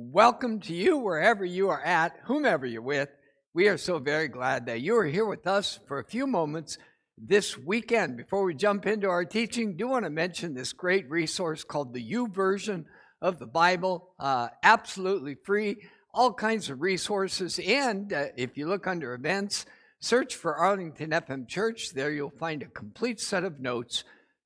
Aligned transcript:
Welcome 0.00 0.60
to 0.60 0.72
you 0.72 0.96
wherever 0.96 1.44
you 1.44 1.70
are 1.70 1.82
at, 1.82 2.20
whomever 2.26 2.64
you're 2.64 2.80
with. 2.80 3.08
We 3.52 3.66
are 3.66 3.76
so 3.76 3.98
very 3.98 4.28
glad 4.28 4.66
that 4.66 4.80
you 4.80 4.96
are 4.96 5.04
here 5.04 5.26
with 5.26 5.44
us 5.48 5.80
for 5.88 5.98
a 5.98 6.04
few 6.04 6.24
moments 6.24 6.78
this 7.20 7.58
weekend. 7.58 8.16
Before 8.16 8.44
we 8.44 8.54
jump 8.54 8.86
into 8.86 9.08
our 9.08 9.24
teaching, 9.24 9.76
do 9.76 9.88
want 9.88 10.04
to 10.04 10.10
mention 10.10 10.54
this 10.54 10.72
great 10.72 11.10
resource 11.10 11.64
called 11.64 11.92
the 11.92 12.00
U 12.00 12.28
YouVersion 12.28 12.84
of 13.20 13.40
the 13.40 13.46
Bible. 13.48 14.10
Uh, 14.20 14.50
absolutely 14.62 15.34
free, 15.34 15.78
all 16.14 16.32
kinds 16.32 16.70
of 16.70 16.80
resources. 16.80 17.58
And 17.58 18.12
uh, 18.12 18.26
if 18.36 18.56
you 18.56 18.68
look 18.68 18.86
under 18.86 19.14
events, 19.14 19.66
search 19.98 20.36
for 20.36 20.54
Arlington 20.54 21.10
FM 21.10 21.48
Church. 21.48 21.90
There 21.90 22.12
you'll 22.12 22.30
find 22.30 22.62
a 22.62 22.66
complete 22.66 23.18
set 23.18 23.42
of 23.42 23.58
notes 23.58 24.04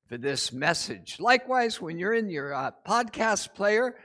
for 0.09 0.17
this 0.17 0.51
message. 0.51 1.17
Likewise, 1.19 1.79
when 1.79 1.99
you're 1.99 2.15
in 2.15 2.31
your 2.31 2.55
uh, 2.55 2.71
podcast 2.87 3.53
player, 3.53 3.95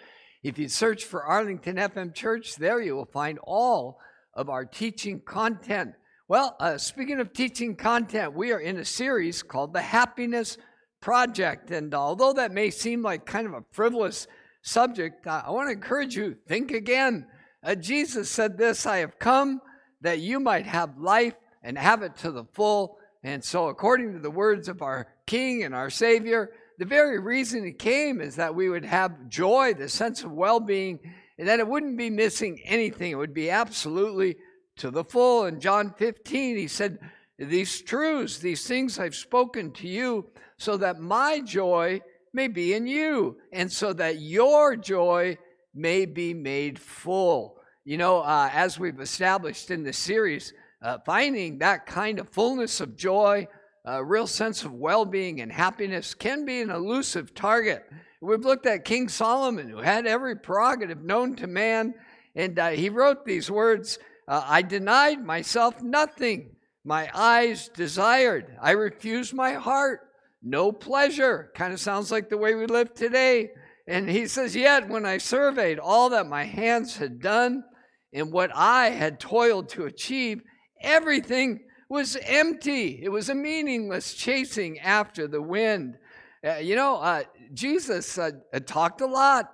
if 0.48 0.58
you 0.58 0.66
search 0.66 1.04
for 1.04 1.22
Arlington 1.22 1.76
FM 1.76 2.14
Church, 2.14 2.56
there 2.56 2.80
you 2.80 2.96
will 2.96 3.04
find 3.04 3.38
all 3.42 4.00
of 4.32 4.48
our 4.48 4.64
teaching 4.64 5.20
content. 5.20 5.92
Well, 6.27 6.56
uh, 6.59 6.78
speaking 6.78 7.20
of 7.20 7.34
teaching 7.34 7.77
content, 7.77 8.32
we 8.32 8.50
are 8.52 8.59
in 8.59 8.78
a 8.78 8.84
series 8.84 9.42
called 9.42 9.74
The 9.74 9.82
Happiness 9.82 10.56
Project. 11.02 11.70
And 11.70 11.95
although 11.95 12.32
that 12.32 12.52
may 12.52 12.70
seem 12.70 13.02
like 13.02 13.26
kind 13.26 13.46
of 13.46 13.52
a 13.52 13.64
frivolous 13.73 14.26
subject, 14.62 15.26
uh, 15.26 15.42
I 15.46 15.50
want 15.50 15.68
to 15.68 15.73
encourage 15.73 16.16
you 16.16 16.37
think 16.46 16.70
again. 16.70 17.26
Uh, 17.62 17.74
Jesus 17.74 18.30
said 18.30 18.56
this 18.56 18.87
I 18.87 18.98
have 18.98 19.18
come 19.18 19.60
that 20.01 20.20
you 20.20 20.40
might 20.40 20.65
have 20.65 20.96
life 20.96 21.34
and 21.62 21.76
have 21.76 22.02
it 22.02 22.16
to 22.18 22.30
the 22.30 22.45
full. 22.54 22.96
And 23.23 23.45
so, 23.45 23.68
according 23.68 24.15
to 24.15 24.18
the 24.18 24.30
words 24.30 24.68
of 24.68 24.80
our 24.80 25.09
King 25.26 25.65
and 25.65 25.74
our 25.74 25.90
Savior, 25.90 26.52
the 26.78 26.84
very 26.84 27.18
reason 27.18 27.64
it 27.64 27.78
came 27.78 28.20
is 28.20 28.37
that 28.37 28.55
we 28.55 28.68
would 28.68 28.84
have 28.84 29.28
joy, 29.28 29.74
the 29.74 29.88
sense 29.88 30.23
of 30.23 30.30
well 30.30 30.60
being, 30.60 31.01
and 31.37 31.48
that 31.48 31.59
it 31.59 31.66
wouldn't 31.66 31.98
be 31.98 32.09
missing 32.09 32.60
anything. 32.64 33.10
It 33.10 33.16
would 33.16 33.34
be 33.34 33.51
absolutely 33.51 34.37
to 34.77 34.91
the 34.91 35.04
full. 35.04 35.46
In 35.46 35.60
John 35.60 35.93
15, 35.99 36.56
he 36.56 36.68
said, 36.68 37.01
These 37.37 37.82
truths, 37.82 38.38
these 38.38 38.66
things 38.66 38.99
I've 38.99 39.16
spoken 39.16 39.73
to 39.73 39.88
you, 39.88 40.30
so 40.56 40.76
that 40.76 41.01
my 41.01 41.40
joy 41.40 42.01
may 42.32 42.46
be 42.46 42.74
in 42.74 42.87
you, 42.87 43.38
and 43.52 43.71
so 43.71 43.93
that 43.95 44.21
your 44.21 44.76
joy 44.76 45.37
may 45.74 46.06
be 46.06 46.32
made 46.32 46.79
full. 46.79 47.56
You 47.84 47.96
know, 47.96 48.21
uh, 48.21 48.51
as 48.52 48.79
we've 48.79 49.01
established 49.01 49.73
in 49.73 49.82
this 49.82 49.99
series, 49.99 50.52
uh, 50.80 50.99
finding 51.04 51.59
that 51.59 51.87
kind 51.87 52.21
of 52.21 52.29
fullness 52.29 52.80
of 52.80 52.96
joy, 52.96 53.49
a 53.88 54.04
real 54.04 54.26
sense 54.26 54.64
of 54.64 54.72
well 54.72 55.06
being 55.06 55.40
and 55.40 55.50
happiness 55.50 56.14
can 56.14 56.44
be 56.44 56.60
an 56.60 56.70
elusive 56.70 57.34
target. 57.34 57.86
We've 58.20 58.44
looked 58.44 58.66
at 58.66 58.84
King 58.84 59.08
Solomon, 59.08 59.68
who 59.70 59.78
had 59.78 60.06
every 60.06 60.36
prerogative 60.36 61.02
known 61.02 61.36
to 61.36 61.46
man, 61.46 61.94
and 62.34 62.59
uh, 62.59 62.68
he 62.70 62.90
wrote 62.90 63.24
these 63.24 63.50
words 63.50 63.98
uh, 64.26 64.44
I 64.47 64.60
denied 64.60 65.25
myself 65.25 65.82
nothing. 65.82 66.50
My 66.84 67.10
eyes 67.14 67.70
desired. 67.75 68.59
I 68.60 68.72
refused 68.72 69.32
my 69.32 69.54
heart. 69.54 70.00
No 70.42 70.70
pleasure. 70.70 71.50
Kind 71.54 71.72
of 71.72 71.81
sounds 71.81 72.12
like 72.12 72.28
the 72.28 72.36
way 72.36 72.54
we 72.54 72.66
live 72.66 72.92
today. 72.92 73.50
And 73.86 74.09
he 74.09 74.26
says, 74.26 74.54
Yet 74.54 74.88
when 74.88 75.06
I 75.06 75.16
surveyed 75.16 75.78
all 75.78 76.10
that 76.10 76.26
my 76.26 76.44
hands 76.44 76.97
had 76.98 77.20
done 77.20 77.64
and 78.12 78.31
what 78.31 78.50
I 78.54 78.91
had 78.91 79.19
toiled 79.19 79.70
to 79.70 79.86
achieve, 79.86 80.42
everything 80.82 81.60
was 81.88 82.16
empty. 82.22 83.00
It 83.03 83.08
was 83.08 83.31
a 83.31 83.34
meaningless 83.34 84.14
chasing 84.14 84.78
after 84.81 85.26
the 85.26 85.41
wind. 85.41 85.98
Uh, 86.47 86.56
you 86.56 86.76
know, 86.76 86.97
uh, 86.97 87.22
Jesus 87.54 88.19
uh, 88.19 88.31
talked 88.66 89.00
a 89.00 89.06
lot 89.06 89.53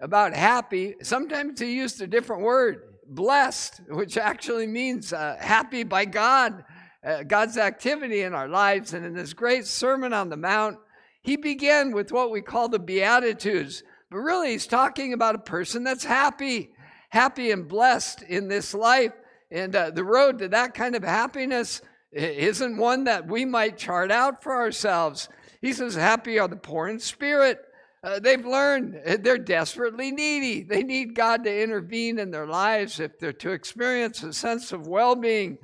about 0.00 0.34
happy. 0.34 0.94
Sometimes 1.02 1.60
he 1.60 1.74
used 1.74 2.00
a 2.00 2.06
different 2.06 2.42
word, 2.42 2.94
blessed, 3.06 3.82
which 3.88 4.16
actually 4.16 4.66
means 4.66 5.12
uh, 5.12 5.36
happy 5.38 5.84
by 5.84 6.06
God, 6.06 6.64
uh, 7.04 7.22
God's 7.22 7.58
activity 7.58 8.22
in 8.22 8.34
our 8.34 8.48
lives. 8.48 8.94
And 8.94 9.04
in 9.04 9.14
this 9.14 9.34
great 9.34 9.66
Sermon 9.66 10.12
on 10.12 10.30
the 10.30 10.36
Mount, 10.36 10.78
he 11.22 11.36
began 11.36 11.92
with 11.92 12.12
what 12.12 12.30
we 12.30 12.40
call 12.40 12.68
the 12.68 12.78
Beatitudes. 12.78 13.82
But 14.10 14.18
really, 14.18 14.52
he's 14.52 14.66
talking 14.66 15.12
about 15.12 15.34
a 15.34 15.38
person 15.38 15.84
that's 15.84 16.04
happy, 16.04 16.70
happy 17.10 17.50
and 17.50 17.68
blessed 17.68 18.22
in 18.22 18.48
this 18.48 18.74
life. 18.74 19.12
And 19.50 19.74
uh, 19.74 19.90
the 19.90 20.04
road 20.04 20.38
to 20.38 20.48
that 20.48 20.74
kind 20.74 20.96
of 20.96 21.02
happiness 21.02 21.80
isn't 22.12 22.76
one 22.76 23.04
that 23.04 23.26
we 23.26 23.44
might 23.44 23.76
chart 23.76 24.10
out 24.10 24.42
for 24.42 24.52
ourselves. 24.52 25.28
He 25.60 25.72
says, 25.72 25.94
Happy 25.94 26.38
are 26.38 26.48
the 26.48 26.56
poor 26.56 26.88
in 26.88 27.00
spirit. 27.00 27.60
Uh, 28.02 28.20
they've 28.20 28.44
learned 28.44 29.00
uh, 29.06 29.16
they're 29.20 29.38
desperately 29.38 30.12
needy. 30.12 30.62
They 30.62 30.82
need 30.82 31.14
God 31.14 31.44
to 31.44 31.62
intervene 31.62 32.18
in 32.18 32.30
their 32.30 32.46
lives 32.46 33.00
if 33.00 33.18
they're 33.18 33.32
to 33.32 33.52
experience 33.52 34.22
a 34.22 34.32
sense 34.32 34.72
of 34.72 34.86
well 34.86 35.16
being. 35.16 35.58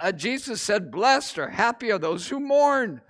Uh, 0.00 0.10
Jesus 0.10 0.62
said, 0.62 0.90
Blessed 0.90 1.38
or 1.38 1.50
happy 1.50 1.92
are 1.92 1.98
those 1.98 2.28
who 2.28 2.40
mourn. 2.40 3.02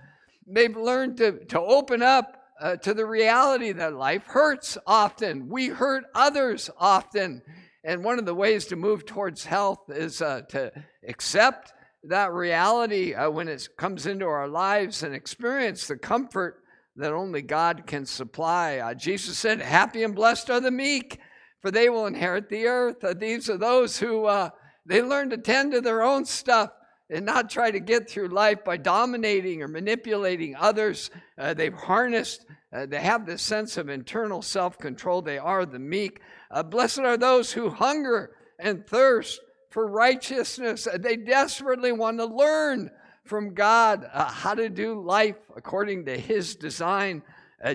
They've 0.45 0.75
learned 0.75 1.17
to, 1.17 1.45
to 1.45 1.61
open 1.61 2.01
up 2.01 2.43
uh, 2.59 2.75
to 2.77 2.93
the 2.93 3.05
reality 3.05 3.71
that 3.71 3.93
life 3.93 4.25
hurts 4.25 4.77
often. 4.85 5.47
We 5.47 5.67
hurt 5.69 6.03
others 6.13 6.69
often. 6.77 7.41
And 7.83 8.03
one 8.03 8.19
of 8.19 8.25
the 8.25 8.35
ways 8.35 8.65
to 8.67 8.75
move 8.75 9.05
towards 9.05 9.45
health 9.45 9.89
is 9.89 10.21
uh, 10.21 10.41
to 10.49 10.71
accept 11.07 11.73
that 12.03 12.31
reality 12.33 13.13
uh, 13.13 13.29
when 13.29 13.47
it 13.47 13.67
comes 13.77 14.05
into 14.05 14.25
our 14.25 14.47
lives 14.47 15.03
and 15.03 15.13
experience 15.13 15.87
the 15.87 15.97
comfort 15.97 16.63
that 16.95 17.13
only 17.13 17.41
God 17.41 17.83
can 17.87 18.05
supply. 18.05 18.77
Uh, 18.77 18.93
Jesus 18.93 19.37
said, 19.37 19.61
Happy 19.61 20.03
and 20.03 20.15
blessed 20.15 20.49
are 20.49 20.59
the 20.59 20.71
meek, 20.71 21.19
for 21.61 21.71
they 21.71 21.89
will 21.89 22.05
inherit 22.05 22.49
the 22.49 22.67
earth. 22.67 23.03
Uh, 23.03 23.13
these 23.13 23.49
are 23.49 23.57
those 23.57 23.97
who 23.97 24.25
uh, 24.25 24.49
they 24.85 25.01
learn 25.01 25.29
to 25.31 25.37
tend 25.37 25.71
to 25.71 25.81
their 25.81 26.03
own 26.03 26.25
stuff 26.25 26.71
and 27.09 27.25
not 27.25 27.49
try 27.49 27.71
to 27.71 27.79
get 27.79 28.09
through 28.09 28.27
life 28.27 28.63
by 28.63 28.77
dominating 28.77 29.61
or 29.61 29.67
manipulating 29.67 30.55
others. 30.55 31.09
Uh, 31.37 31.53
they've 31.53 31.73
harnessed, 31.73 32.45
uh, 32.73 32.87
they 32.87 32.99
have 32.99 33.25
this 33.25 33.41
sense 33.41 33.77
of 33.77 33.89
internal 33.89 34.41
self 34.41 34.77
control. 34.77 35.21
They 35.21 35.37
are 35.37 35.65
the 35.65 35.79
meek. 35.79 36.21
Uh, 36.49 36.63
blessed 36.63 36.99
are 36.99 37.17
those 37.17 37.51
who 37.51 37.69
hunger 37.69 38.35
and 38.57 38.85
thirst 38.85 39.41
for 39.69 39.87
righteousness. 39.87 40.87
Uh, 40.87 40.97
they 40.97 41.15
desperately 41.15 41.91
want 41.91 42.17
to 42.17 42.25
learn 42.25 42.89
from 43.25 43.53
God 43.53 44.09
uh, 44.11 44.25
how 44.25 44.55
to 44.55 44.69
do 44.69 44.99
life 44.99 45.37
according 45.55 46.05
to 46.05 46.17
His 46.17 46.55
design. 46.55 47.21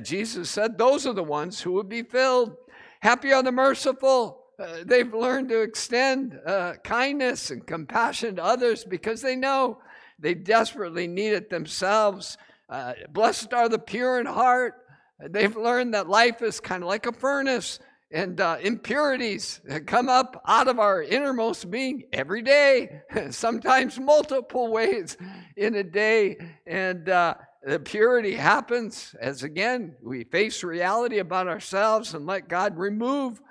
Jesus 0.03 0.51
said, 0.51 0.77
Those 0.77 1.07
are 1.07 1.15
the 1.15 1.23
ones 1.23 1.63
who 1.63 1.73
will 1.73 1.83
be 1.83 2.03
filled. 2.03 2.55
Happy 3.01 3.33
are 3.33 3.43
the 3.43 3.51
merciful. 3.51 4.45
They've 4.85 5.15
learned 5.15 5.49
to 5.49 5.63
extend 5.63 6.39
kindness 6.85 7.51
and 7.51 7.67
compassion 7.67 8.37
to 8.37 8.45
others 8.45 8.85
because 8.85 9.23
they 9.23 9.35
know 9.35 9.79
they 10.19 10.35
desperately 10.35 11.07
need 11.07 11.33
it 11.33 11.49
themselves. 11.49 12.37
Uh, 12.69 12.93
blessed 13.11 13.55
are 13.55 13.69
the 13.69 13.79
pure 13.79 14.21
in 14.21 14.27
heart. 14.27 14.75
They've 15.21 15.57
learned 15.57 15.95
that 15.95 16.09
life 16.09 16.43
is 16.43 16.61
kind 16.61 16.83
of 16.83 16.89
like 16.89 17.07
a 17.07 17.13
furnace 17.13 17.81
and 18.11 18.41
uh, 18.41 18.57
impurities 18.63 19.61
come 19.87 20.09
up 20.09 20.43
out 20.47 20.69
of 20.69 20.79
our 20.79 21.03
innermost 21.03 21.71
being 21.71 22.05
every 22.13 22.43
day, 22.43 23.03
sometimes 23.31 23.99
multiple 23.99 24.71
ways 24.73 25.17
in 25.57 25.75
a 25.75 25.83
day. 25.83 26.39
And 26.67 27.09
uh, 27.09 27.35
the 27.65 27.79
purity 27.79 28.35
happens 28.35 29.15
as, 29.21 29.43
again, 29.43 29.95
we 30.03 30.25
face 30.25 30.65
reality 30.65 31.19
about 31.19 31.49
ourselves 31.49 32.15
and 32.15 32.27
let 32.27 32.49
God 32.49 32.79
remove 32.79 33.43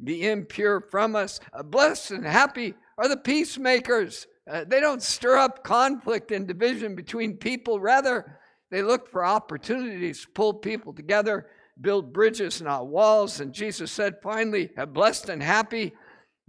the 0.00 0.28
impure 0.28 0.80
from 0.80 1.16
us. 1.16 1.40
Uh, 1.52 1.62
blessed 1.62 2.12
and 2.12 2.24
happy 2.24 2.74
are 2.96 3.08
the 3.08 3.16
peacemakers. 3.16 4.26
Uh, 4.50 4.64
they 4.66 4.80
don't 4.80 5.02
stir 5.02 5.36
up 5.36 5.64
conflict 5.64 6.30
and 6.30 6.46
division 6.46 6.94
between 6.94 7.36
people, 7.36 7.80
rather, 7.80 8.38
they 8.76 8.82
look 8.82 9.08
for 9.08 9.24
opportunities 9.24 10.20
to 10.20 10.28
pull 10.32 10.52
people 10.52 10.92
together 10.92 11.46
build 11.80 12.12
bridges, 12.12 12.60
not 12.60 12.88
walls. 12.88 13.40
And 13.40 13.50
Jesus 13.50 13.90
said, 13.90 14.16
finally, 14.22 14.68
blessed 14.92 15.30
and 15.30 15.42
happy 15.42 15.94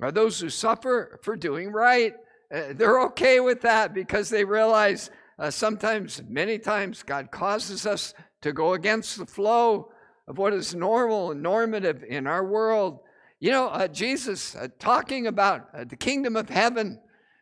are 0.01 0.11
those 0.11 0.37
who 0.37 0.49
suffer 0.49 1.21
for 1.23 1.37
doing 1.37 1.71
right. 1.71 2.13
Uh, 2.53 2.73
they're 2.73 3.01
okay 3.03 3.39
with 3.39 3.61
that 3.61 3.93
because 3.93 4.27
they 4.27 4.43
realize 4.43 5.09
uh, 5.39 5.49
sometimes, 5.49 6.21
many 6.27 6.59
times, 6.59 7.01
God 7.01 7.31
causes 7.31 7.85
us 7.85 8.13
to 8.41 8.51
go 8.51 8.73
against 8.73 9.17
the 9.17 9.25
flow 9.25 9.93
of 10.27 10.37
what 10.37 10.51
is 10.51 10.75
normal 10.75 11.31
and 11.31 11.41
normative 11.41 12.03
in 12.03 12.27
our 12.27 12.43
world. 12.43 12.99
You 13.39 13.51
know, 13.51 13.67
uh, 13.67 13.87
Jesus 13.87 14.53
uh, 14.53 14.67
talking 14.79 15.27
about 15.27 15.69
uh, 15.73 15.85
the 15.85 15.95
kingdom 15.95 16.35
of 16.35 16.49
heaven, 16.49 16.99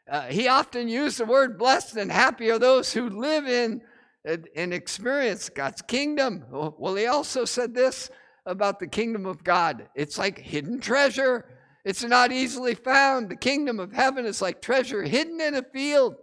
uh, 0.08 0.28
he 0.28 0.48
often 0.48 0.88
used 0.88 1.18
the 1.18 1.26
word 1.26 1.58
blessed 1.58 1.96
and 1.96 2.12
happy 2.12 2.52
are 2.52 2.60
those 2.60 2.94
who 2.94 3.10
live 3.10 3.48
in 3.48 3.82
and 4.26 4.74
experience 4.74 5.50
God's 5.50 5.82
kingdom. 5.82 6.44
Well, 6.50 6.96
he 6.96 7.06
also 7.06 7.46
said 7.46 7.74
this 7.74 8.10
about 8.46 8.80
the 8.80 8.88
kingdom 8.88 9.26
of 9.26 9.44
God 9.44 9.88
it's 9.96 10.18
like 10.18 10.40
hidden 10.40 10.80
treasure, 10.80 11.46
it's 11.84 12.04
not 12.04 12.32
easily 12.32 12.74
found. 12.74 13.30
The 13.30 13.36
kingdom 13.36 13.80
of 13.80 13.94
heaven 13.94 14.26
is 14.26 14.42
like 14.42 14.62
treasure 14.62 15.04
hidden 15.04 15.40
in 15.40 15.54
a 15.54 15.64
field. 15.64 16.16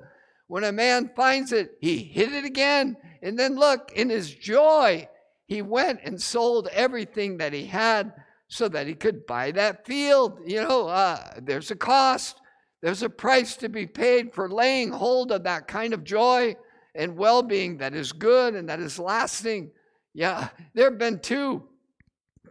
When 0.49 0.65
a 0.65 0.73
man 0.73 1.13
finds 1.15 1.53
it, 1.53 1.79
he 1.81 1.99
hid 1.99 2.33
it 2.33 2.45
again. 2.45 2.97
And 3.23 3.39
then 3.39 3.55
look, 3.55 3.93
in 3.95 4.11
his 4.11 4.35
joy, 4.35 5.09
he 5.47 5.63
went 5.63 6.01
and 6.05 6.21
sold 6.21 6.69
everything 6.73 7.39
that 7.39 7.53
he 7.53 7.67
had 7.67 8.13
so 8.49 8.69
that 8.69 8.87
he 8.87 8.95
could 8.95 9.25
buy 9.25 9.53
that 9.53 9.87
field. 9.87 10.41
You 10.45 10.65
know, 10.65 10.89
uh, 10.89 11.35
there's 11.41 11.71
a 11.71 11.77
cost, 11.77 12.41
there's 12.83 13.03
a 13.03 13.09
price 13.09 13.57
to 13.59 13.69
be 13.69 13.87
paid 13.87 14.35
for 14.35 14.51
laying 14.51 14.91
hold 14.91 15.31
of 15.31 15.45
that 15.45 15.69
kind 15.69 15.95
of 15.95 16.05
joy 16.05 16.57
and 16.95 17.17
well 17.17 17.43
being 17.43 17.79
that 17.79 17.95
is 17.95 18.13
good 18.13 18.55
and 18.55 18.69
that 18.69 18.81
is 18.81 18.99
lasting. 18.99 19.71
Yeah, 20.15 20.49
there 20.75 20.91
have 20.91 20.99
been 20.99 21.21
two 21.21 21.65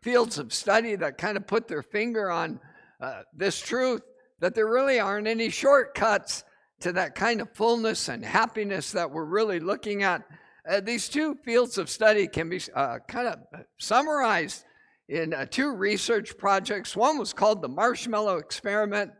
fields 0.02 0.40
of 0.40 0.54
study 0.54 0.96
that 0.96 1.18
kind 1.18 1.38
of 1.38 1.46
put 1.46 1.68
their 1.68 1.84
finger 1.84 2.32
on 2.32 2.60
uh, 3.00 3.22
this 3.36 3.60
truth 3.60 4.02
that 4.40 4.56
there 4.56 4.68
really 4.68 5.00
aren't 5.00 5.28
any 5.28 5.50
shortcuts 5.50 6.44
to 6.80 6.92
that 6.94 7.14
kind 7.14 7.42
of 7.42 7.54
fullness 7.54 8.10
and 8.10 8.26
happiness 8.26 8.92
that 8.92 9.10
we're 9.10 9.26
really 9.26 9.60
looking 9.60 10.02
at. 10.04 10.24
Uh, 10.68 10.80
these 10.80 11.08
two 11.08 11.36
fields 11.44 11.78
of 11.78 11.90
study 11.90 12.28
can 12.28 12.50
be 12.50 12.60
uh, 12.76 12.98
kind 13.08 13.28
of 13.28 13.40
summarized 13.80 14.64
in 15.10 15.34
uh, 15.34 15.46
two 15.46 15.76
research 15.76 16.38
projects. 16.38 16.96
One 16.96 17.18
was 17.18 17.34
called 17.34 17.62
the 17.62 17.68
Marshmallow 17.68 18.38
Experiment, 18.38 19.12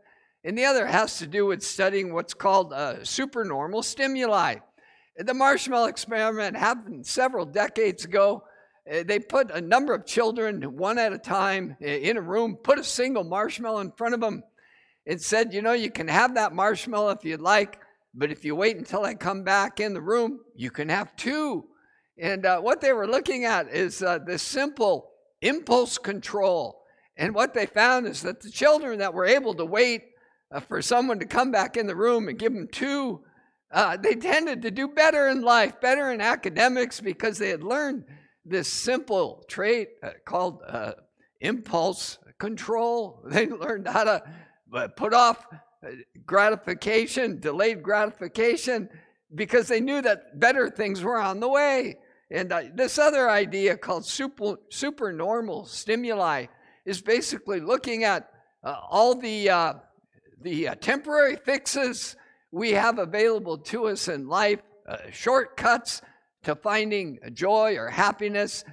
and 0.44 0.58
the 0.58 0.64
other 0.64 0.86
has 0.86 1.18
to 1.18 1.26
do 1.26 1.46
with 1.46 1.62
studying 1.62 2.12
what's 2.12 2.34
called 2.34 2.72
uh, 2.72 3.04
supernormal 3.04 3.82
stimuli. 3.82 4.56
The 5.16 5.34
Marshmallow 5.34 5.86
Experiment 5.86 6.56
happened 6.56 7.06
several 7.06 7.44
decades 7.44 8.04
ago. 8.04 8.44
Uh, 8.90 9.02
they 9.06 9.18
put 9.18 9.50
a 9.50 9.60
number 9.60 9.94
of 9.94 10.06
children, 10.06 10.62
one 10.76 10.98
at 10.98 11.12
a 11.12 11.18
time, 11.18 11.76
in 11.80 12.16
a 12.16 12.20
room, 12.20 12.56
put 12.56 12.78
a 12.78 12.84
single 12.84 13.22
marshmallow 13.22 13.80
in 13.80 13.92
front 13.92 14.14
of 14.14 14.20
them, 14.20 14.42
and 15.06 15.20
said, 15.20 15.52
You 15.52 15.60
know, 15.60 15.74
you 15.74 15.90
can 15.90 16.08
have 16.08 16.34
that 16.34 16.54
marshmallow 16.54 17.10
if 17.10 17.24
you'd 17.24 17.42
like, 17.42 17.78
but 18.14 18.30
if 18.30 18.44
you 18.44 18.56
wait 18.56 18.76
until 18.76 19.04
I 19.04 19.14
come 19.14 19.44
back 19.44 19.80
in 19.80 19.92
the 19.92 20.00
room, 20.00 20.40
you 20.56 20.70
can 20.70 20.88
have 20.88 21.14
two. 21.16 21.66
And 22.18 22.46
uh, 22.46 22.60
what 22.60 22.80
they 22.80 22.92
were 22.92 23.06
looking 23.06 23.44
at 23.44 23.68
is 23.68 24.02
uh, 24.02 24.18
this 24.18 24.42
simple 24.42 25.10
impulse 25.42 25.98
control. 25.98 26.82
And 27.16 27.34
what 27.34 27.52
they 27.52 27.66
found 27.66 28.06
is 28.06 28.22
that 28.22 28.40
the 28.40 28.50
children 28.50 28.98
that 29.00 29.12
were 29.12 29.26
able 29.26 29.54
to 29.54 29.64
wait 29.64 30.04
uh, 30.50 30.60
for 30.60 30.80
someone 30.80 31.18
to 31.18 31.26
come 31.26 31.50
back 31.50 31.76
in 31.76 31.86
the 31.86 31.96
room 31.96 32.28
and 32.28 32.38
give 32.38 32.54
them 32.54 32.68
two, 32.72 33.22
uh, 33.72 33.96
they 33.96 34.14
tended 34.14 34.62
to 34.62 34.70
do 34.70 34.88
better 34.88 35.28
in 35.28 35.42
life, 35.42 35.80
better 35.80 36.12
in 36.12 36.20
academics, 36.20 37.00
because 37.00 37.38
they 37.38 37.48
had 37.48 37.62
learned 37.62 38.04
this 38.44 38.68
simple 38.68 39.44
trait 39.48 39.90
uh, 40.02 40.10
called 40.24 40.60
uh, 40.66 40.92
impulse 41.40 42.18
control. 42.38 43.22
They 43.28 43.46
learned 43.46 43.88
how 43.88 44.04
to 44.04 44.22
put 44.96 45.14
off 45.14 45.46
uh, 45.52 45.88
gratification, 46.26 47.40
delayed 47.40 47.82
gratification, 47.82 48.88
because 49.34 49.68
they 49.68 49.80
knew 49.80 50.02
that 50.02 50.38
better 50.38 50.68
things 50.68 51.02
were 51.02 51.18
on 51.18 51.40
the 51.40 51.48
way. 51.48 51.96
And 52.30 52.52
uh, 52.52 52.62
this 52.74 52.98
other 52.98 53.30
idea 53.30 53.76
called 53.76 54.06
super, 54.06 54.56
supernormal 54.70 55.66
stimuli 55.66 56.46
is 56.84 57.00
basically 57.00 57.60
looking 57.60 58.04
at 58.04 58.30
uh, 58.64 58.76
all 58.88 59.14
the, 59.14 59.50
uh, 59.50 59.74
the 60.40 60.68
uh, 60.68 60.74
temporary 60.76 61.36
fixes 61.36 62.16
we 62.52 62.70
have 62.72 62.98
available 62.98 63.58
to 63.58 63.86
us 63.86 64.06
in 64.08 64.28
life, 64.28 64.60
uh, 64.86 64.98
shortcuts 65.10 66.02
to 66.44 66.54
finding 66.54 67.18
joy 67.32 67.76
or 67.76 67.88
happiness. 67.88 68.64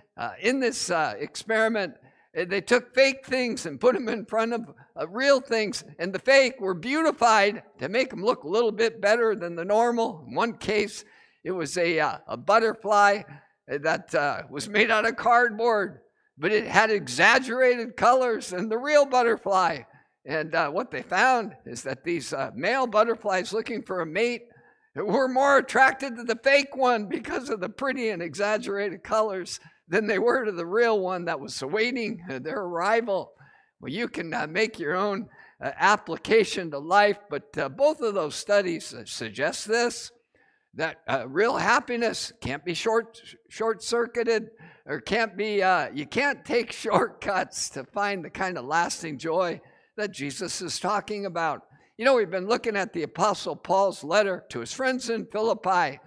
in 0.41 0.59
this 0.59 0.89
experiment, 0.89 1.93
they 2.33 2.61
took 2.61 2.93
fake 2.93 3.25
things 3.25 3.65
and 3.65 3.79
put 3.79 3.95
them 3.95 4.07
in 4.07 4.25
front 4.25 4.53
of 4.53 4.61
uh, 4.99 5.07
real 5.07 5.39
things, 5.41 5.83
and 5.97 6.13
the 6.13 6.19
fake 6.19 6.59
were 6.59 6.73
beautified 6.73 7.63
to 7.79 7.89
make 7.89 8.09
them 8.09 8.23
look 8.23 8.43
a 8.43 8.49
little 8.49 8.71
bit 8.71 9.01
better 9.01 9.35
than 9.35 9.55
the 9.55 9.65
normal. 9.65 10.23
In 10.27 10.35
one 10.35 10.57
case, 10.57 11.03
it 11.43 11.51
was 11.51 11.77
a, 11.77 11.99
uh, 11.99 12.17
a 12.27 12.37
butterfly 12.37 13.23
that 13.67 14.13
uh, 14.13 14.43
was 14.49 14.69
made 14.69 14.91
out 14.91 15.07
of 15.07 15.15
cardboard, 15.15 16.01
but 16.37 16.51
it 16.51 16.67
had 16.67 16.91
exaggerated 16.91 17.95
colors 17.95 18.49
than 18.49 18.69
the 18.69 18.77
real 18.77 19.05
butterfly. 19.05 19.79
And 20.25 20.53
uh, 20.53 20.69
what 20.69 20.91
they 20.91 21.01
found 21.01 21.55
is 21.65 21.83
that 21.83 22.03
these 22.03 22.33
uh, 22.33 22.51
male 22.53 22.87
butterflies 22.87 23.53
looking 23.53 23.81
for 23.83 24.01
a 24.01 24.05
mate 24.05 24.43
were 24.95 25.27
more 25.27 25.57
attracted 25.57 26.15
to 26.15 26.23
the 26.23 26.39
fake 26.43 26.75
one 26.75 27.05
because 27.05 27.49
of 27.49 27.59
the 27.59 27.69
pretty 27.69 28.09
and 28.09 28.21
exaggerated 28.21 29.03
colors 29.03 29.59
than 29.87 30.07
they 30.07 30.19
were 30.19 30.45
to 30.45 30.51
the 30.51 30.65
real 30.65 30.99
one 30.99 31.25
that 31.25 31.39
was 31.39 31.61
awaiting 31.61 32.21
their 32.27 32.59
arrival. 32.59 33.31
Well, 33.79 33.91
you 33.91 34.07
can 34.07 34.33
uh, 34.33 34.47
make 34.47 34.77
your 34.77 34.95
own 34.95 35.29
uh, 35.61 35.71
application 35.77 36.71
to 36.71 36.79
life, 36.79 37.19
but 37.29 37.57
uh, 37.57 37.69
both 37.69 38.01
of 38.01 38.13
those 38.13 38.35
studies 38.35 38.93
suggest 39.05 39.67
this 39.67 40.11
that 40.75 40.97
uh, 41.07 41.27
real 41.27 41.57
happiness 41.57 42.31
can't 42.41 42.63
be 42.63 42.75
short 42.75 43.19
short 43.49 43.81
circuited 43.81 44.51
or 44.85 45.01
can't 45.01 45.35
be 45.35 45.63
you 45.93 46.05
can't 46.05 46.45
take 46.45 46.71
shortcuts 46.85 47.71
to 47.71 47.83
find 47.85 48.23
the 48.23 48.29
kind 48.29 48.57
of 48.57 48.65
lasting 48.65 49.17
joy 49.17 49.59
that 49.99 50.11
Jesus 50.11 50.61
is 50.61 50.79
talking 50.79 51.25
about. 51.25 51.63
You 51.97 52.05
know, 52.05 52.15
we've 52.15 52.31
been 52.31 52.47
looking 52.47 52.77
at 52.77 52.93
the 52.93 53.03
Apostle 53.03 53.55
Paul's 53.55 54.03
letter 54.03 54.45
to 54.49 54.61
his 54.61 54.71
friends 54.71 55.09
in 55.09 55.25
Philippi, 55.25 55.99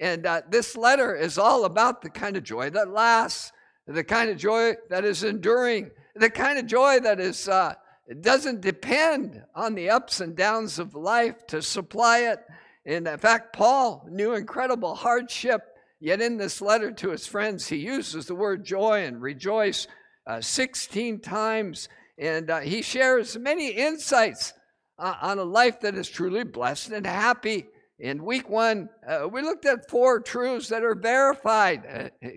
and 0.00 0.26
this 0.50 0.76
letter 0.76 1.14
is 1.14 1.36
all 1.36 1.66
about 1.66 2.00
the 2.00 2.08
kind 2.08 2.36
of 2.36 2.42
joy 2.42 2.70
that 2.70 2.88
lasts, 2.88 3.52
the 3.86 4.02
kind 4.02 4.30
of 4.30 4.38
joy 4.38 4.72
that 4.88 5.04
is 5.04 5.24
enduring 5.24 5.90
the 6.16 6.30
kind 6.30 6.58
of 6.58 6.66
joy 6.66 7.00
that 7.00 7.20
is 7.20 7.48
uh, 7.48 7.74
doesn't 8.20 8.60
depend 8.60 9.42
on 9.54 9.74
the 9.74 9.90
ups 9.90 10.20
and 10.20 10.36
downs 10.36 10.78
of 10.78 10.94
life 10.94 11.46
to 11.48 11.60
supply 11.60 12.20
it. 12.20 12.38
in 12.84 13.04
fact, 13.18 13.54
Paul 13.54 14.06
knew 14.10 14.34
incredible 14.34 14.94
hardship, 14.94 15.62
yet 16.00 16.20
in 16.20 16.36
this 16.36 16.62
letter 16.62 16.92
to 16.92 17.10
his 17.10 17.26
friends, 17.26 17.68
he 17.68 17.76
uses 17.76 18.26
the 18.26 18.34
word 18.34 18.64
joy 18.64 19.04
and 19.04 19.20
rejoice 19.20 19.86
uh, 20.26 20.40
16 20.40 21.20
times, 21.20 21.88
and 22.18 22.50
uh, 22.50 22.60
he 22.60 22.82
shares 22.82 23.36
many 23.36 23.68
insights 23.68 24.52
uh, 24.98 25.14
on 25.20 25.38
a 25.38 25.44
life 25.44 25.80
that 25.80 25.94
is 25.94 26.08
truly 26.08 26.44
blessed 26.44 26.90
and 26.90 27.06
happy. 27.06 27.66
In 27.98 28.24
week 28.24 28.48
one, 28.48 28.88
uh, 29.06 29.28
we 29.30 29.42
looked 29.42 29.66
at 29.66 29.88
four 29.88 30.20
truths 30.20 30.68
that 30.68 30.82
are 30.82 30.94
verified, 30.94 32.10
uh, 32.22 32.28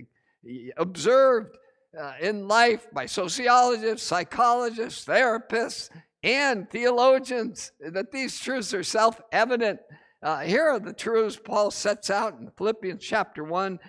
observed, 0.78 1.58
uh, 1.98 2.14
in 2.22 2.48
life 2.48 2.88
by 2.94 3.06
sociologists, 3.06 4.06
psychologists, 4.06 5.06
therapists, 5.06 5.90
and 6.24 6.70
theologians 6.70 7.72
that 7.80 8.12
these 8.12 8.40
truths 8.40 8.74
are 8.74 8.84
self 8.84 9.20
evident. 9.32 9.80
Uh, 10.22 10.40
here 10.40 10.68
are 10.68 10.80
the 10.80 10.94
truths 10.94 11.40
Paul 11.44 11.72
sets 11.72 12.10
out 12.10 12.40
in 12.40 12.52
Philippians 12.58 13.04
chapter 13.04 13.44
1. 13.44 13.80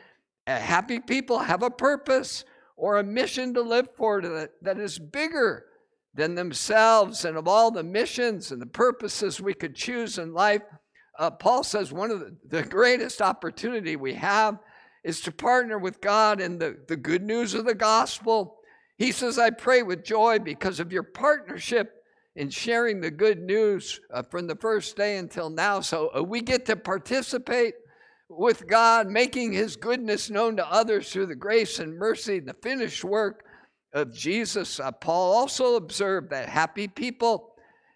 Uh, 0.47 0.59
happy 0.59 1.01
people 1.01 1.39
have 1.39 1.63
a 1.63 1.71
purpose 1.71 2.45
or 2.77 2.99
a 2.99 3.05
mission 3.05 3.53
to 3.55 3.61
live 3.61 3.89
for 3.97 4.23
that, 4.23 4.53
that 4.63 4.79
is 4.79 4.99
bigger 4.99 5.67
than 6.19 6.35
themselves. 6.35 7.25
And 7.25 7.37
of 7.37 7.47
all 7.47 7.71
the 7.71 7.85
missions 7.85 8.51
and 8.51 8.61
the 8.61 8.67
purposes 8.67 9.41
we 9.41 9.55
could 9.55 9.77
choose 9.77 10.19
in 10.19 10.35
life, 10.35 10.63
uh, 11.17 11.31
Paul 11.31 11.63
says 11.63 11.93
one 11.93 12.11
of 12.11 12.19
the, 12.19 12.37
the 12.49 12.63
greatest 12.65 13.23
opportunity 13.23 13.95
we 13.95 14.15
have 14.15 14.59
is 15.05 15.21
to 15.21 15.33
partner 15.33 15.79
with 15.79 16.01
God 16.01 16.41
in 16.41 16.59
the, 16.59 16.77
the 16.89 16.97
good 16.97 17.23
news 17.23 17.55
of 17.55 17.65
the 17.65 17.75
gospel. 17.75 18.57
He 18.97 19.13
says, 19.13 19.39
I 19.39 19.51
pray 19.51 19.85
with 19.85 20.05
joy 20.05 20.41
because 20.41 20.81
of 20.81 20.93
your 20.93 21.05
partnership 21.05 22.03
in 22.35 22.51
sharing 22.51 23.01
the 23.01 23.13
good 23.13 23.39
news 23.39 24.01
uh, 24.13 24.25
from 24.25 24.49
the 24.49 24.57
first 24.57 24.97
day 24.97 25.19
until 25.19 25.51
now. 25.51 25.81
So 25.81 26.11
uh, 26.17 26.23
we 26.25 26.41
get 26.41 26.67
to 26.67 26.75
participate 26.75 27.75
with 28.29 28.67
God, 28.67 29.07
making 29.07 29.53
his 29.53 29.77
goodness 29.77 30.31
known 30.31 30.57
to 30.57 30.67
others 30.67 31.13
through 31.13 31.27
the 31.27 31.37
grace 31.37 31.79
and 31.79 31.97
mercy, 31.97 32.41
the 32.41 32.55
finished 32.55 33.05
work 33.05 33.45
of 33.93 34.13
Jesus. 34.13 34.81
Uh, 34.81 34.93
Paul 34.93 35.33
also 35.35 35.77
observed 35.77 36.31
that 36.31 36.49
happy 36.49 36.89
people 36.89 37.55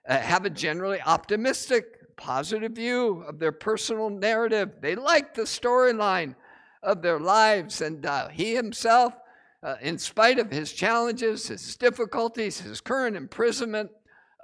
uh, 0.08 0.18
have 0.18 0.44
a 0.44 0.50
generally 0.50 1.00
optimistic, 1.02 2.16
positive 2.16 2.72
view 2.72 3.24
of 3.26 3.38
their 3.38 3.52
personal 3.52 4.10
narrative. 4.10 4.72
They 4.80 4.94
like 4.94 5.34
the 5.34 5.42
storyline 5.42 6.34
of 6.82 7.02
their 7.02 7.20
lives. 7.20 7.80
And 7.80 8.04
uh, 8.04 8.28
he 8.28 8.54
himself, 8.54 9.14
uh, 9.62 9.76
in 9.80 9.98
spite 9.98 10.38
of 10.38 10.50
his 10.50 10.72
challenges, 10.72 11.48
his 11.48 11.76
difficulties, 11.76 12.60
his 12.60 12.80
current 12.80 13.16
imprisonment, 13.16 13.90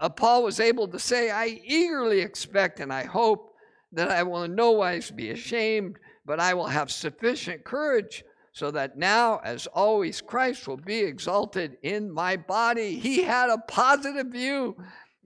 uh, 0.01 0.09
Paul 0.09 0.45
was 0.45 0.61
able 0.61 0.87
to 0.89 0.99
say, 0.99 1.31
I 1.31 1.61
eagerly 1.65 2.21
expect 2.21 2.79
and 2.79 2.93
I 2.93 3.05
hope 3.05 3.55
that 3.93 4.11
I 4.11 4.23
will 4.23 4.45
in 4.45 4.55
no 4.55 4.73
wise 4.73 5.11
be 5.11 5.31
ashamed, 5.31 5.97
but 6.25 6.39
I 6.39 6.55
will 6.55 6.67
have 6.67 6.91
sufficient 6.91 7.65
courage 7.65 8.23
so 8.59 8.73
that 8.73 8.99
now, 8.99 9.41
as 9.45 9.69
always, 9.69 10.21
Christ 10.21 10.67
will 10.67 10.79
be 10.79 10.99
exalted 10.99 11.77
in 11.85 12.11
my 12.11 12.37
body. 12.37 12.99
He 12.99 13.23
had 13.23 13.51
a 13.51 13.59
positive 13.59 14.27
view 14.33 14.77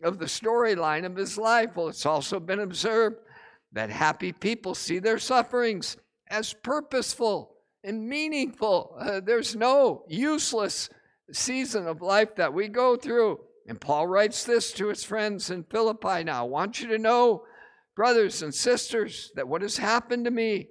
of 0.02 0.18
the 0.18 0.26
storyline 0.26 1.06
of 1.06 1.16
his 1.16 1.38
life. 1.38 1.70
Well, 1.74 1.88
it's 1.88 2.04
also 2.04 2.38
been 2.38 2.60
observed 2.60 3.16
that 3.72 3.88
happy 3.88 4.32
people 4.32 4.74
see 4.74 4.98
their 4.98 5.18
sufferings 5.18 5.96
as 6.28 6.52
purposeful 6.52 7.56
and 7.82 8.06
meaningful. 8.06 8.96
Uh, 9.00 9.20
there's 9.20 9.56
no 9.56 10.04
useless 10.08 10.90
season 11.32 11.86
of 11.86 12.02
life 12.02 12.36
that 12.36 12.52
we 12.52 12.68
go 12.68 12.96
through. 12.96 13.40
And 13.66 13.80
Paul 13.80 14.08
writes 14.08 14.44
this 14.44 14.74
to 14.74 14.88
his 14.88 15.04
friends 15.04 15.48
in 15.48 15.64
Philippi 15.64 16.22
now 16.24 16.44
I 16.44 16.48
want 16.48 16.82
you 16.82 16.88
to 16.88 16.98
know, 16.98 17.44
brothers 17.96 18.42
and 18.42 18.54
sisters, 18.54 19.32
that 19.36 19.48
what 19.48 19.62
has 19.62 19.78
happened 19.78 20.26
to 20.26 20.30
me 20.30 20.68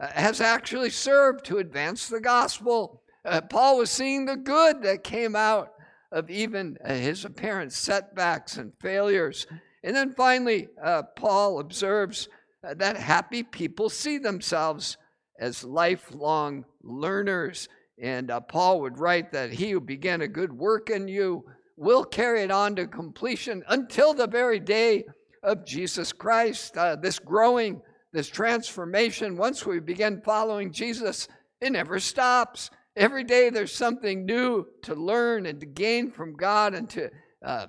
has 0.00 0.40
actually 0.40 0.90
served 0.90 1.44
to 1.44 1.58
advance 1.58 2.08
the 2.08 2.20
gospel. 2.20 3.02
Uh, 3.24 3.40
Paul 3.40 3.78
was 3.78 3.90
seeing 3.90 4.26
the 4.26 4.36
good 4.36 4.82
that 4.82 5.04
came 5.04 5.34
out 5.34 5.72
of 6.12 6.30
even 6.30 6.76
uh, 6.84 6.94
his 6.94 7.24
apparent 7.24 7.72
setbacks 7.72 8.56
and 8.56 8.72
failures. 8.80 9.46
And 9.82 9.94
then 9.94 10.12
finally, 10.12 10.68
uh, 10.82 11.02
Paul 11.16 11.58
observes 11.58 12.28
uh, 12.62 12.74
that 12.74 12.96
happy 12.96 13.42
people 13.42 13.88
see 13.88 14.18
themselves 14.18 14.96
as 15.38 15.64
lifelong 15.64 16.64
learners. 16.82 17.68
And 18.00 18.30
uh, 18.30 18.40
Paul 18.40 18.80
would 18.82 18.98
write 18.98 19.32
that 19.32 19.52
he 19.52 19.70
who 19.70 19.80
began 19.80 20.20
a 20.20 20.28
good 20.28 20.52
work 20.52 20.90
in 20.90 21.08
you 21.08 21.44
will 21.76 22.04
carry 22.04 22.42
it 22.42 22.50
on 22.50 22.76
to 22.76 22.86
completion 22.86 23.64
until 23.68 24.14
the 24.14 24.28
very 24.28 24.60
day 24.60 25.04
of 25.42 25.66
Jesus 25.66 26.12
Christ. 26.12 26.76
Uh, 26.76 26.96
this 26.96 27.18
growing, 27.18 27.82
this 28.14 28.28
transformation, 28.28 29.36
once 29.36 29.66
we 29.66 29.80
begin 29.80 30.22
following 30.24 30.72
Jesus, 30.72 31.26
it 31.60 31.72
never 31.72 31.98
stops. 31.98 32.70
Every 32.96 33.24
day 33.24 33.50
there's 33.50 33.74
something 33.74 34.24
new 34.24 34.66
to 34.82 34.94
learn 34.94 35.46
and 35.46 35.58
to 35.58 35.66
gain 35.66 36.12
from 36.12 36.36
God 36.36 36.74
and 36.74 36.88
to 36.90 37.10
uh, 37.44 37.66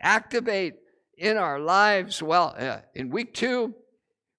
activate 0.00 0.74
in 1.18 1.36
our 1.36 1.60
lives. 1.60 2.22
Well, 2.22 2.54
uh, 2.58 2.78
in 2.94 3.10
week 3.10 3.34
two, 3.34 3.74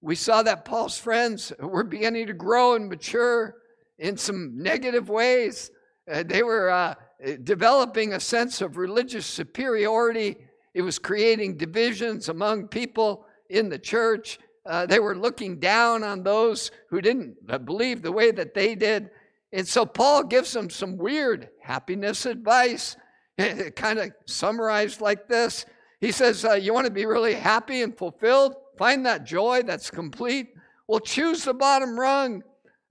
we 0.02 0.16
saw 0.16 0.42
that 0.42 0.66
Paul's 0.66 0.98
friends 0.98 1.54
were 1.60 1.84
beginning 1.84 2.28
to 2.28 2.34
grow 2.34 2.74
and 2.74 2.90
mature 2.90 3.56
in 4.00 4.18
some 4.18 4.58
negative 4.58 5.08
ways. 5.08 5.70
Uh, 6.12 6.24
they 6.24 6.42
were 6.42 6.72
uh, 6.72 6.96
developing 7.44 8.14
a 8.14 8.20
sense 8.20 8.60
of 8.60 8.76
religious 8.76 9.28
superiority. 9.28 10.36
It 10.74 10.82
was 10.82 10.98
creating 10.98 11.58
divisions 11.58 12.28
among 12.28 12.70
people 12.70 13.28
in 13.52 13.70
the 13.70 13.78
church. 13.78 14.40
Uh, 14.66 14.86
they 14.86 15.00
were 15.00 15.16
looking 15.16 15.60
down 15.60 16.04
on 16.04 16.24
those 16.24 16.72
who 16.90 17.02
didn't 17.02 17.36
uh, 17.50 17.58
believe 17.58 18.02
the 18.02 18.12
way 18.12 18.32
that 18.32 18.54
they 18.54 18.76
did. 18.76 19.10
And 19.52 19.68
so 19.68 19.86
Paul 19.86 20.24
gives 20.24 20.54
them 20.54 20.70
some 20.70 20.98
weird 20.98 21.50
happiness 21.62 22.26
advice, 22.26 22.96
kind 23.76 24.00
of 24.00 24.12
summarized 24.26 25.02
like 25.02 25.28
this. 25.28 25.66
He 26.00 26.12
says, 26.12 26.44
uh, 26.46 26.54
You 26.54 26.74
want 26.74 26.86
to 26.88 26.92
be 26.92 27.06
really 27.06 27.34
happy 27.34 27.82
and 27.82 27.98
fulfilled? 27.98 28.56
Find 28.78 29.06
that 29.06 29.26
joy 29.26 29.64
that's 29.64 29.92
complete? 29.92 30.54
Well, 30.88 31.00
choose 31.00 31.44
the 31.44 31.54
bottom 31.54 32.00
rung. 32.00 32.44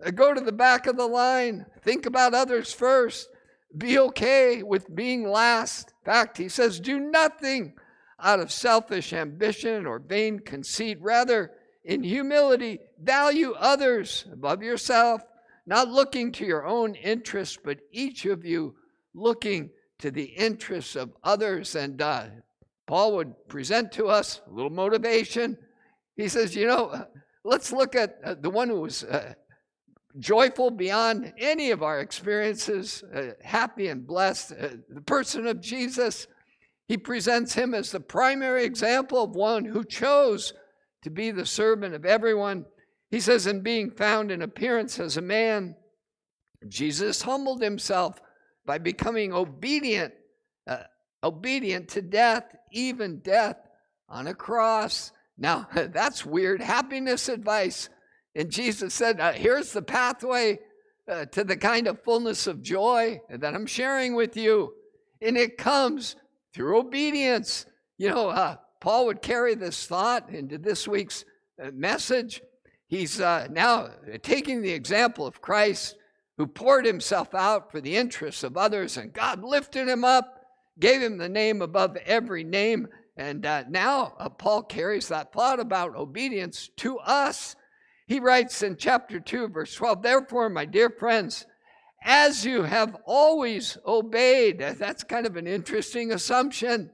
Uh, 0.05 0.11
go 0.11 0.33
to 0.33 0.41
the 0.41 0.53
back 0.53 0.87
of 0.87 0.97
the 0.97 1.07
line. 1.07 1.67
Think 1.83 2.07
about 2.07 2.35
others 2.35 2.73
first. 2.73 3.29
Be 3.77 3.99
okay 3.99 4.63
with 4.63 4.95
being 4.95 5.29
last. 5.29 5.95
In 6.05 6.13
fact, 6.13 6.37
he 6.37 6.49
says, 6.49 6.81
Do 6.81 7.01
nothing 7.01 7.75
out 8.21 8.41
of 8.41 8.53
selfish 8.53 9.13
ambition 9.13 9.87
or 9.87 9.99
vain 9.99 10.39
conceit. 10.39 10.99
Rather, 11.01 11.51
in 11.85 12.03
humility, 12.03 12.79
value 13.01 13.53
others 13.53 14.25
above 14.33 14.63
yourself 14.63 15.23
not 15.67 15.89
looking 15.89 16.33
to 16.33 16.45
your 16.45 16.67
own 16.67 16.95
interests, 16.95 17.59
but 17.63 17.79
each 17.93 18.25
of 18.27 18.45
you 18.45 18.75
looking 19.15 19.71
to 19.99 20.11
the 20.11 20.25
interests 20.25 20.97
of 20.97 21.13
others. 21.23 21.77
And 21.77 22.01
uh, 22.03 22.27
Paul 22.87 23.17
would 23.17 23.49
present 23.49 23.93
to 23.93 24.07
us 24.07 24.41
a 24.47 24.53
little 24.53 24.71
motivation. 24.71 25.57
He 26.17 26.29
says, 26.29 26.57
You 26.57 26.67
know, 26.67 27.07
let's 27.45 27.73
look 27.73 27.95
at 27.95 28.19
uh, 28.25 28.35
the 28.41 28.51
one 28.51 28.69
who 28.69 28.81
was 28.81 29.05
uh, 29.05 29.35
joyful 30.19 30.71
beyond 30.71 31.33
any 31.39 31.71
of 31.71 31.83
our 31.83 32.01
experiences, 32.01 33.05
uh, 33.15 33.31
happy 33.43 33.89
and 33.89 34.07
blessed, 34.07 34.53
uh, 34.53 34.69
the 34.89 35.01
person 35.01 35.47
of 35.47 35.61
Jesus. 35.61 36.27
He 36.89 36.97
presents 36.99 37.55
him 37.55 37.73
as 37.73 37.93
the 37.93 38.01
primary 38.01 38.65
example 38.65 39.23
of 39.23 39.37
one 39.37 39.65
who 39.65 39.85
chose 39.85 40.53
to 41.03 41.11
be 41.11 41.31
the 41.31 41.47
servant 41.47 41.95
of 41.95 42.05
everyone 42.05 42.65
he 43.13 43.21
says, 43.21 43.47
in 43.47 43.61
being 43.61 43.91
found 43.91 44.33
in 44.33 44.41
appearance 44.41 44.99
as 44.99 45.19
a 45.19 45.23
man, 45.23 45.77
Jesus 46.67 47.21
humbled 47.21 47.61
himself 47.61 48.19
by 48.65 48.79
becoming 48.79 49.35
obedient, 49.35 50.15
uh, 50.67 50.85
obedient 51.23 51.91
to 51.91 52.01
death, 52.01 52.45
even 52.73 53.19
death 53.19 53.59
on 54.09 54.29
a 54.29 54.35
cross. 54.35 55.13
Now, 55.37 55.69
that's 55.75 56.25
weird 56.25 56.63
happiness 56.63 57.29
advice. 57.29 57.91
And 58.35 58.51
Jesus 58.51 58.95
said, 58.95 59.21
uh, 59.21 59.33
Here's 59.33 59.75
the 59.75 59.83
pathway 59.83 60.61
uh, 61.07 61.27
to 61.27 61.45
the 61.45 61.59
kind 61.59 61.89
of 61.89 62.03
fullness 62.03 62.47
of 62.47 62.63
joy 62.63 63.21
that 63.29 63.55
I'm 63.55 63.67
sharing 63.67 64.15
with 64.15 64.39
you. 64.39 64.73
And 65.21 65.37
it 65.37 65.59
comes 65.59 66.17
through 66.55 66.79
obedience. 66.79 67.67
You 67.99 68.09
know, 68.09 68.31
uh, 68.31 68.57
Paul 68.83 69.07
would 69.07 69.23
carry 69.23 69.55
this 69.55 69.87
thought 69.87 70.29
into 70.31 70.59
this 70.59 70.89
week's 70.89 71.25
uh, 71.63 71.71
message 71.73 72.43
he's 72.89 73.21
uh, 73.21 73.47
now 73.49 73.91
taking 74.23 74.61
the 74.61 74.73
example 74.73 75.25
of 75.25 75.41
Christ 75.41 75.95
who 76.37 76.49
poured 76.49 76.85
himself 76.85 77.33
out 77.33 77.71
for 77.71 77.81
the 77.81 77.97
interests 77.97 78.43
of 78.43 78.57
others, 78.57 78.97
and 78.97 79.13
God 79.13 79.45
lifted 79.45 79.87
him 79.87 80.05
up, 80.05 80.41
gave 80.81 81.01
him 81.01 81.17
the 81.17 81.29
name 81.29 81.63
above 81.63 81.97
every 81.99 82.43
name. 82.43 82.89
And 83.17 83.47
uh, 83.47 83.63
now 83.69 84.15
uh, 84.19 84.29
Paul 84.29 84.65
carries 84.65 85.07
that 85.09 85.33
thought 85.33 85.61
about 85.61 85.95
obedience 85.95 86.69
to 86.79 86.99
us. 86.99 87.55
He 88.09 88.19
writes 88.19 88.65
in 88.65 88.77
chapter 88.77 89.21
2, 89.21 89.47
verse 89.51 89.77
12, 89.77 90.03
Therefore, 90.03 90.51
my 90.51 90.65
dear 90.65 90.91
friends, 90.91 91.47
as 92.03 92.45
you 92.45 92.65
have 92.65 92.97
always 93.07 93.79
obeyed, 93.87 94.59
that's 94.59 95.05
kind 95.05 95.25
of 95.25 95.37
an 95.37 95.47
interesting 95.47 96.11
assumption. 96.11 96.91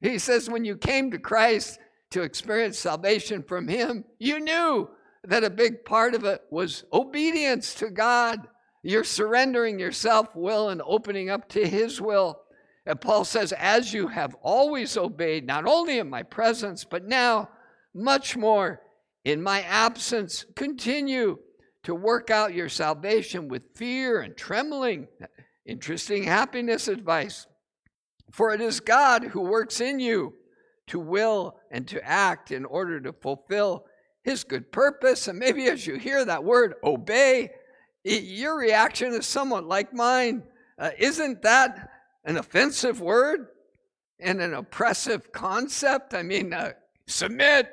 He 0.00 0.18
says, 0.18 0.48
when 0.48 0.64
you 0.64 0.76
came 0.76 1.10
to 1.10 1.18
Christ 1.18 1.78
to 2.10 2.22
experience 2.22 2.78
salvation 2.78 3.42
from 3.42 3.68
Him, 3.68 4.04
you 4.18 4.40
knew 4.40 4.88
that 5.24 5.44
a 5.44 5.50
big 5.50 5.84
part 5.84 6.14
of 6.14 6.24
it 6.24 6.42
was 6.50 6.84
obedience 6.92 7.74
to 7.74 7.90
God. 7.90 8.46
You're 8.82 9.04
surrendering 9.04 9.78
your 9.78 9.92
self 9.92 10.34
will 10.34 10.68
and 10.68 10.80
opening 10.84 11.30
up 11.30 11.48
to 11.50 11.66
His 11.66 12.00
will. 12.00 12.40
And 12.86 13.00
Paul 13.00 13.24
says, 13.24 13.52
As 13.52 13.92
you 13.92 14.08
have 14.08 14.36
always 14.40 14.96
obeyed, 14.96 15.46
not 15.46 15.66
only 15.66 15.98
in 15.98 16.08
my 16.08 16.22
presence, 16.22 16.84
but 16.84 17.06
now 17.06 17.50
much 17.92 18.36
more 18.36 18.80
in 19.24 19.42
my 19.42 19.62
absence, 19.62 20.46
continue 20.54 21.38
to 21.82 21.94
work 21.94 22.30
out 22.30 22.54
your 22.54 22.68
salvation 22.68 23.48
with 23.48 23.62
fear 23.74 24.20
and 24.20 24.36
trembling. 24.36 25.08
Interesting 25.66 26.24
happiness 26.24 26.88
advice. 26.88 27.46
For 28.30 28.52
it 28.52 28.60
is 28.60 28.80
God 28.80 29.24
who 29.24 29.40
works 29.40 29.80
in 29.80 30.00
you 30.00 30.34
to 30.88 30.98
will 30.98 31.56
and 31.70 31.86
to 31.88 32.04
act 32.04 32.50
in 32.50 32.64
order 32.64 33.00
to 33.00 33.12
fulfill 33.12 33.84
his 34.22 34.44
good 34.44 34.70
purpose. 34.72 35.28
And 35.28 35.38
maybe 35.38 35.66
as 35.66 35.86
you 35.86 35.96
hear 35.96 36.24
that 36.24 36.44
word, 36.44 36.74
obey, 36.84 37.50
your 38.04 38.58
reaction 38.58 39.12
is 39.14 39.26
somewhat 39.26 39.64
like 39.64 39.92
mine. 39.92 40.42
Uh, 40.78 40.90
isn't 40.98 41.42
that 41.42 41.90
an 42.24 42.36
offensive 42.36 43.00
word 43.00 43.48
and 44.20 44.40
an 44.40 44.54
oppressive 44.54 45.32
concept? 45.32 46.14
I 46.14 46.22
mean, 46.22 46.52
uh, 46.52 46.72
submit, 47.06 47.70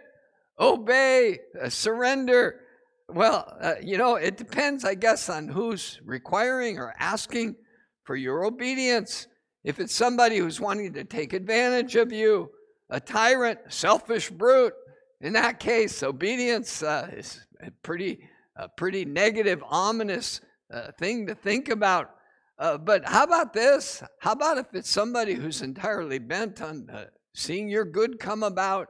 obey, 0.59 1.39
uh, 1.61 1.69
surrender. 1.69 2.61
Well, 3.09 3.55
uh, 3.61 3.75
you 3.83 3.97
know, 3.97 4.15
it 4.15 4.37
depends, 4.37 4.83
I 4.85 4.95
guess, 4.95 5.29
on 5.29 5.47
who's 5.47 5.99
requiring 6.03 6.79
or 6.79 6.93
asking 6.99 7.55
for 8.03 8.15
your 8.15 8.45
obedience. 8.45 9.27
If 9.65 9.79
it's 9.79 9.95
somebody 9.95 10.37
who's 10.37 10.61
wanting 10.61 10.93
to 10.93 11.03
take 11.03 11.33
advantage 11.33 11.95
of 11.95 12.13
you, 12.13 12.51
a 12.91 12.99
tyrant, 12.99 13.57
selfish 13.69 14.29
brute, 14.29 14.75
in 15.21 15.33
that 15.33 15.59
case, 15.59 16.03
obedience 16.03 16.83
uh, 16.83 17.09
is 17.11 17.43
a 17.59 17.71
pretty, 17.81 18.29
a 18.55 18.69
pretty 18.69 19.05
negative, 19.05 19.63
ominous 19.67 20.39
uh, 20.71 20.91
thing 20.99 21.25
to 21.25 21.33
think 21.33 21.69
about. 21.69 22.11
Uh, 22.59 22.77
but 22.77 23.09
how 23.09 23.23
about 23.23 23.53
this? 23.53 24.03
How 24.19 24.33
about 24.33 24.59
if 24.59 24.67
it's 24.73 24.89
somebody 24.89 25.33
who's 25.33 25.63
entirely 25.63 26.19
bent 26.19 26.61
on 26.61 26.87
uh, 26.91 27.05
seeing 27.33 27.67
your 27.67 27.85
good 27.85 28.19
come 28.19 28.43
about? 28.43 28.89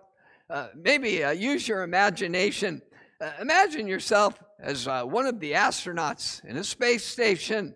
Uh, 0.50 0.67
maybe 0.75 1.24
uh, 1.24 1.32
use 1.32 1.70
your 1.70 1.84
imagination. 1.84 2.82
imagine 3.39 3.88
yourself 3.88 4.44
as 4.60 4.88
one 4.88 5.25
of 5.25 5.39
the 5.39 5.53
astronauts 5.53 6.44
in 6.44 6.58
a 6.58 6.65
space 6.65 7.05
station, 7.05 7.74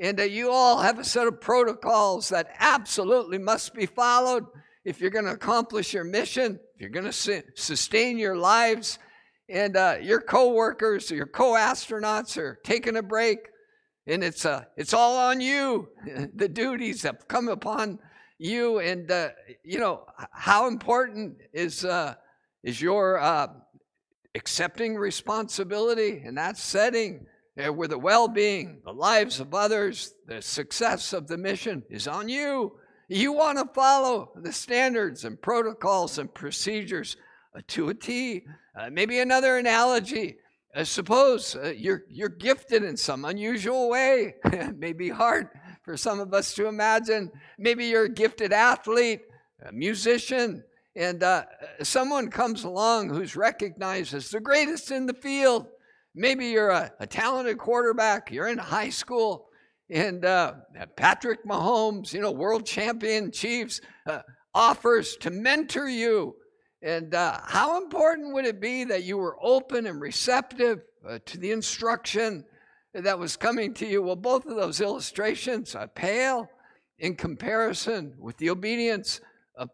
and 0.00 0.18
you 0.18 0.50
all 0.50 0.78
have 0.78 0.98
a 0.98 1.04
set 1.04 1.26
of 1.26 1.40
protocols 1.42 2.30
that 2.30 2.54
absolutely 2.58 3.36
must 3.36 3.74
be 3.74 3.84
followed 3.84 4.46
if 4.82 4.98
you're 4.98 5.10
going 5.10 5.26
to 5.26 5.32
accomplish 5.32 5.92
your 5.92 6.04
mission, 6.04 6.58
if 6.74 6.80
you're 6.80 6.88
going 6.88 7.04
to 7.04 7.12
su- 7.12 7.42
sustain 7.54 8.16
your 8.16 8.34
lives, 8.34 8.98
and 9.50 9.76
uh, 9.76 9.96
your 10.00 10.22
coworkers, 10.22 11.10
your 11.10 11.26
co-astronauts 11.26 12.38
are 12.38 12.58
taking 12.64 12.96
a 12.96 13.02
break, 13.02 13.40
and 14.06 14.24
it's 14.24 14.46
uh, 14.46 14.64
it's 14.76 14.94
all 14.94 15.18
on 15.18 15.40
you. 15.40 15.88
the 16.34 16.48
duties 16.48 17.02
have 17.02 17.28
come 17.28 17.48
upon 17.48 17.98
you, 18.38 18.78
and 18.78 19.10
uh, 19.10 19.28
you 19.62 19.78
know 19.78 20.06
how 20.32 20.66
important 20.66 21.36
is 21.52 21.84
uh, 21.84 22.14
is 22.62 22.80
your 22.80 23.18
uh, 23.18 23.48
accepting 24.34 24.96
responsibility 24.96 26.22
in 26.24 26.36
that 26.36 26.56
setting 26.56 27.26
where 27.54 27.88
the 27.88 27.98
well-being, 27.98 28.80
the 28.84 28.92
lives 28.92 29.40
of 29.40 29.54
others, 29.54 30.14
the 30.26 30.40
success 30.40 31.12
of 31.12 31.26
the 31.26 31.36
mission 31.36 31.82
is 31.90 32.08
on 32.08 32.28
you. 32.28 32.72
You 33.08 33.32
want 33.32 33.58
to 33.58 33.74
follow 33.74 34.30
the 34.36 34.52
standards 34.52 35.24
and 35.24 35.40
protocols 35.40 36.18
and 36.18 36.32
procedures 36.32 37.16
uh, 37.56 37.60
to 37.66 37.88
a 37.88 37.94
T. 37.94 38.44
Uh, 38.78 38.88
maybe 38.92 39.18
another 39.18 39.56
analogy. 39.56 40.36
Uh, 40.72 40.84
suppose 40.84 41.56
uh, 41.56 41.74
you're, 41.76 42.04
you're 42.08 42.28
gifted 42.28 42.84
in 42.84 42.96
some 42.96 43.24
unusual 43.24 43.90
way. 43.90 44.36
it 44.44 44.78
may 44.78 44.92
be 44.92 45.08
hard 45.08 45.48
for 45.82 45.96
some 45.96 46.20
of 46.20 46.32
us 46.32 46.54
to 46.54 46.68
imagine. 46.68 47.32
Maybe 47.58 47.86
you're 47.86 48.04
a 48.04 48.08
gifted 48.08 48.52
athlete, 48.52 49.22
a 49.66 49.72
musician, 49.72 50.62
and 50.94 51.24
uh, 51.24 51.46
someone 51.82 52.30
comes 52.30 52.62
along 52.62 53.08
who's 53.08 53.34
recognized 53.34 54.14
as 54.14 54.30
the 54.30 54.38
greatest 54.38 54.92
in 54.92 55.06
the 55.06 55.14
field. 55.14 55.66
Maybe 56.14 56.46
you're 56.46 56.70
a, 56.70 56.92
a 57.00 57.06
talented 57.06 57.58
quarterback, 57.58 58.30
you're 58.30 58.48
in 58.48 58.58
high 58.58 58.90
school, 58.90 59.46
and 59.88 60.24
uh, 60.24 60.54
Patrick 60.96 61.44
Mahomes, 61.44 62.12
you 62.12 62.20
know, 62.20 62.30
world 62.30 62.66
champion 62.66 63.30
Chiefs, 63.30 63.80
uh, 64.06 64.20
offers 64.54 65.16
to 65.18 65.30
mentor 65.30 65.88
you. 65.88 66.34
And 66.82 67.14
uh, 67.14 67.40
how 67.44 67.80
important 67.82 68.32
would 68.34 68.46
it 68.46 68.60
be 68.60 68.84
that 68.84 69.04
you 69.04 69.18
were 69.18 69.36
open 69.40 69.86
and 69.86 70.00
receptive 70.00 70.80
uh, 71.06 71.18
to 71.26 71.38
the 71.38 71.50
instruction 71.50 72.44
that 72.94 73.18
was 73.18 73.36
coming 73.36 73.74
to 73.74 73.86
you? 73.86 74.02
Well, 74.02 74.16
both 74.16 74.46
of 74.46 74.56
those 74.56 74.80
illustrations 74.80 75.74
are 75.74 75.88
pale 75.88 76.48
in 76.98 77.16
comparison 77.16 78.14
with 78.18 78.36
the 78.38 78.50
obedience 78.50 79.20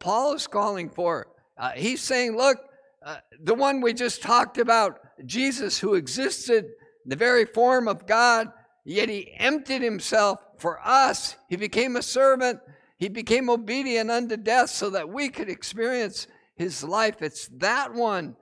Paul 0.00 0.34
is 0.34 0.46
calling 0.46 0.90
for. 0.90 1.28
Uh, 1.58 1.70
he's 1.70 2.00
saying, 2.00 2.36
look, 2.36 2.58
uh, 3.06 3.18
the 3.40 3.54
one 3.54 3.80
we 3.80 3.92
just 3.92 4.20
talked 4.20 4.58
about, 4.58 4.98
Jesus, 5.24 5.78
who 5.78 5.94
existed 5.94 6.64
in 6.64 7.08
the 7.08 7.16
very 7.16 7.44
form 7.44 7.86
of 7.86 8.06
God, 8.06 8.48
yet 8.84 9.08
he 9.08 9.32
emptied 9.38 9.80
himself 9.80 10.40
for 10.58 10.80
us. 10.84 11.36
He 11.48 11.56
became 11.56 11.94
a 11.94 12.02
servant. 12.02 12.58
He 12.98 13.08
became 13.08 13.48
obedient 13.48 14.10
unto 14.10 14.36
death 14.36 14.70
so 14.70 14.90
that 14.90 15.08
we 15.08 15.28
could 15.28 15.48
experience 15.48 16.26
his 16.56 16.82
life. 16.82 17.22
It's 17.22 17.48
that 17.58 17.94
one 17.94 18.36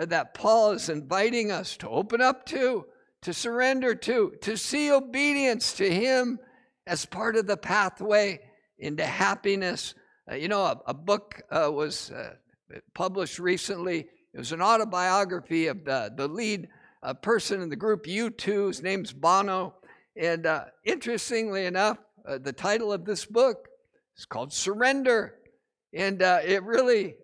uh, 0.00 0.06
that 0.06 0.32
Paul 0.32 0.72
is 0.72 0.88
inviting 0.88 1.52
us 1.52 1.76
to 1.78 1.88
open 1.88 2.22
up 2.22 2.46
to, 2.46 2.86
to 3.22 3.34
surrender 3.34 3.94
to, 3.94 4.32
to 4.40 4.56
see 4.56 4.90
obedience 4.90 5.74
to 5.74 5.92
him 5.92 6.38
as 6.86 7.04
part 7.04 7.36
of 7.36 7.46
the 7.46 7.56
pathway 7.56 8.40
into 8.78 9.04
happiness 9.04 9.94
uh, 10.30 10.34
you 10.34 10.48
know, 10.48 10.62
a, 10.62 10.80
a 10.86 10.94
book 10.94 11.40
uh, 11.50 11.70
was 11.72 12.10
uh, 12.10 12.34
published 12.94 13.38
recently. 13.38 14.06
It 14.34 14.38
was 14.38 14.52
an 14.52 14.62
autobiography 14.62 15.66
of 15.66 15.84
the, 15.84 16.12
the 16.14 16.28
lead 16.28 16.68
uh, 17.02 17.14
person 17.14 17.60
in 17.60 17.68
the 17.68 17.76
group 17.76 18.06
U2. 18.06 18.68
His 18.68 18.82
name's 18.82 19.12
Bono. 19.12 19.74
And 20.16 20.46
uh, 20.46 20.64
interestingly 20.84 21.66
enough, 21.66 21.98
uh, 22.26 22.38
the 22.38 22.52
title 22.52 22.92
of 22.92 23.04
this 23.04 23.24
book 23.24 23.68
is 24.16 24.24
called 24.24 24.52
Surrender. 24.52 25.34
And 25.94 26.20
it 26.20 26.62
really 26.62 27.14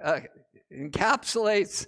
encapsulates 0.73 1.87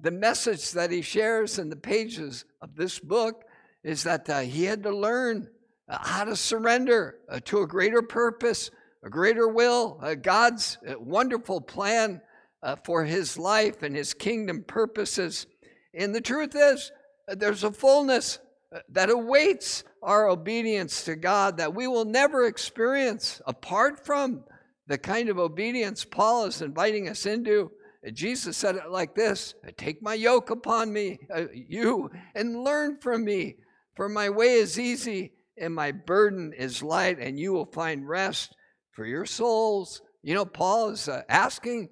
the 0.00 0.10
message 0.10 0.70
that 0.72 0.90
he 0.90 1.02
shares 1.02 1.58
in 1.58 1.68
the 1.68 1.76
pages 1.76 2.46
of 2.62 2.74
this 2.74 2.98
book 2.98 3.44
is 3.84 4.04
that 4.04 4.26
he 4.44 4.64
had 4.64 4.82
to 4.84 4.96
learn 4.96 5.48
how 5.88 6.24
to 6.24 6.36
surrender 6.36 7.16
to 7.44 7.60
a 7.60 7.66
greater 7.66 8.00
purpose 8.00 8.70
a 9.06 9.08
greater 9.08 9.46
will, 9.46 10.00
uh, 10.02 10.14
God's 10.14 10.78
uh, 10.86 10.94
wonderful 10.98 11.60
plan 11.60 12.20
uh, 12.66 12.74
for 12.84 13.04
his 13.04 13.38
life 13.38 13.84
and 13.84 13.94
his 13.94 14.12
kingdom 14.12 14.64
purposes. 14.66 15.46
And 15.94 16.12
the 16.12 16.20
truth 16.20 16.54
is, 16.56 16.90
uh, 17.30 17.36
there's 17.36 17.62
a 17.62 17.70
fullness 17.70 18.40
uh, 18.74 18.80
that 18.90 19.08
awaits 19.08 19.84
our 20.02 20.28
obedience 20.28 21.04
to 21.04 21.14
God 21.14 21.58
that 21.58 21.74
we 21.74 21.86
will 21.86 22.04
never 22.04 22.46
experience 22.46 23.40
apart 23.46 24.04
from 24.04 24.42
the 24.88 24.98
kind 24.98 25.28
of 25.28 25.38
obedience 25.38 26.04
Paul 26.04 26.46
is 26.46 26.60
inviting 26.60 27.08
us 27.08 27.24
into. 27.24 27.70
Jesus 28.12 28.56
said 28.56 28.74
it 28.74 28.90
like 28.90 29.14
this 29.14 29.54
Take 29.76 30.02
my 30.02 30.14
yoke 30.14 30.50
upon 30.50 30.92
me, 30.92 31.20
uh, 31.32 31.44
you, 31.52 32.10
and 32.34 32.64
learn 32.64 32.98
from 33.00 33.24
me, 33.24 33.56
for 33.94 34.08
my 34.08 34.28
way 34.28 34.54
is 34.54 34.78
easy 34.78 35.32
and 35.56 35.72
my 35.72 35.92
burden 35.92 36.52
is 36.52 36.82
light, 36.82 37.18
and 37.20 37.38
you 37.38 37.52
will 37.52 37.66
find 37.66 38.08
rest 38.08 38.54
for 38.90 39.06
your 39.06 39.24
souls. 39.24 40.02
You 40.22 40.34
know, 40.34 40.44
Paul 40.44 40.90
is 40.90 41.08
uh, 41.08 41.22
asking 41.28 41.90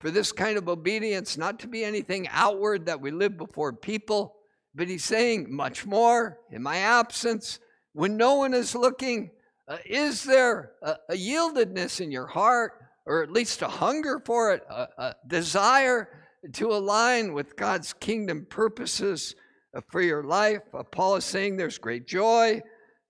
for 0.00 0.10
this 0.10 0.32
kind 0.32 0.58
of 0.58 0.68
obedience 0.68 1.36
not 1.36 1.58
to 1.60 1.68
be 1.68 1.84
anything 1.84 2.28
outward 2.30 2.86
that 2.86 3.00
we 3.00 3.10
live 3.10 3.36
before 3.36 3.72
people, 3.72 4.34
but 4.74 4.88
he's 4.88 5.04
saying 5.04 5.46
much 5.48 5.86
more 5.86 6.38
in 6.50 6.62
my 6.62 6.78
absence. 6.78 7.58
When 7.92 8.16
no 8.16 8.34
one 8.34 8.52
is 8.52 8.74
looking, 8.74 9.30
uh, 9.68 9.78
is 9.86 10.22
there 10.22 10.72
a, 10.82 10.96
a, 11.08 11.14
yieldedness 11.14 12.00
in 12.00 12.10
your 12.10 12.26
heart, 12.26 12.72
or 13.06 13.22
at 13.22 13.32
least 13.32 13.62
a 13.62 13.68
hunger 13.68 14.20
for 14.24 14.52
it, 14.52 14.62
a, 14.68 14.86
a 14.98 15.14
desire 15.26 16.08
to 16.52 16.72
align 16.72 17.32
with 17.32 17.56
God's 17.56 17.92
kingdom 17.94 18.46
purposes 18.48 19.34
uh, 19.74 19.80
for 19.88 20.02
your 20.02 20.22
life? 20.22 20.62
Uh, 20.74 20.82
Paul 20.82 21.16
is 21.16 21.24
saying 21.24 21.56
there's 21.56 21.78
great 21.78 22.06
joy 22.06 22.60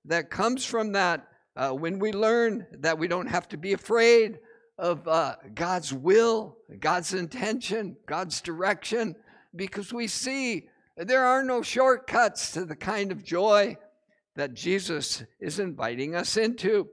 that 0.05 0.31
comes 0.31 0.64
from 0.64 0.92
that 0.92 1.27
uh, 1.57 1.70
when 1.70 1.99
we 1.99 2.12
learn 2.12 2.66
that 2.79 2.99
we 2.99 3.09
don't 3.09 3.27
have 3.27 3.49
to 3.49 3.57
be 3.57 3.72
afraid 3.72 4.38
of 4.78 5.06
uh, 5.08 5.36
God's 5.54 5.92
will, 5.92 6.56
God's 6.78 7.14
intention, 7.14 7.96
God's 8.06 8.40
direction, 8.40 9.16
because 9.54 9.92
we 9.92 10.06
see 10.06 10.68
there 10.96 11.24
are 11.24 11.42
no 11.42 11.62
shortcuts 11.62 12.52
to 12.52 12.64
the 12.64 12.76
kind 12.76 13.12
of 13.12 13.24
joy 13.24 13.76
that 14.36 14.54
Jesus 14.54 15.24
is 15.40 15.58
inviting 15.58 16.14
us 16.14 16.36
into. 16.36 16.88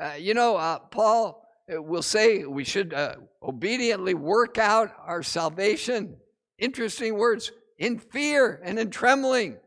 Uh, 0.00 0.12
you 0.18 0.34
know, 0.34 0.56
uh, 0.56 0.78
Paul 0.78 1.44
uh, 1.72 1.80
will 1.80 2.02
say 2.02 2.44
we 2.44 2.64
should 2.64 2.92
uh, 2.92 3.16
obediently 3.42 4.14
work 4.14 4.58
out 4.58 4.92
our 5.04 5.22
salvation. 5.22 6.16
Interesting 6.58 7.16
words 7.16 7.52
in 7.78 7.98
fear 7.98 8.60
and 8.64 8.78
in 8.78 8.90
trembling. 8.90 9.58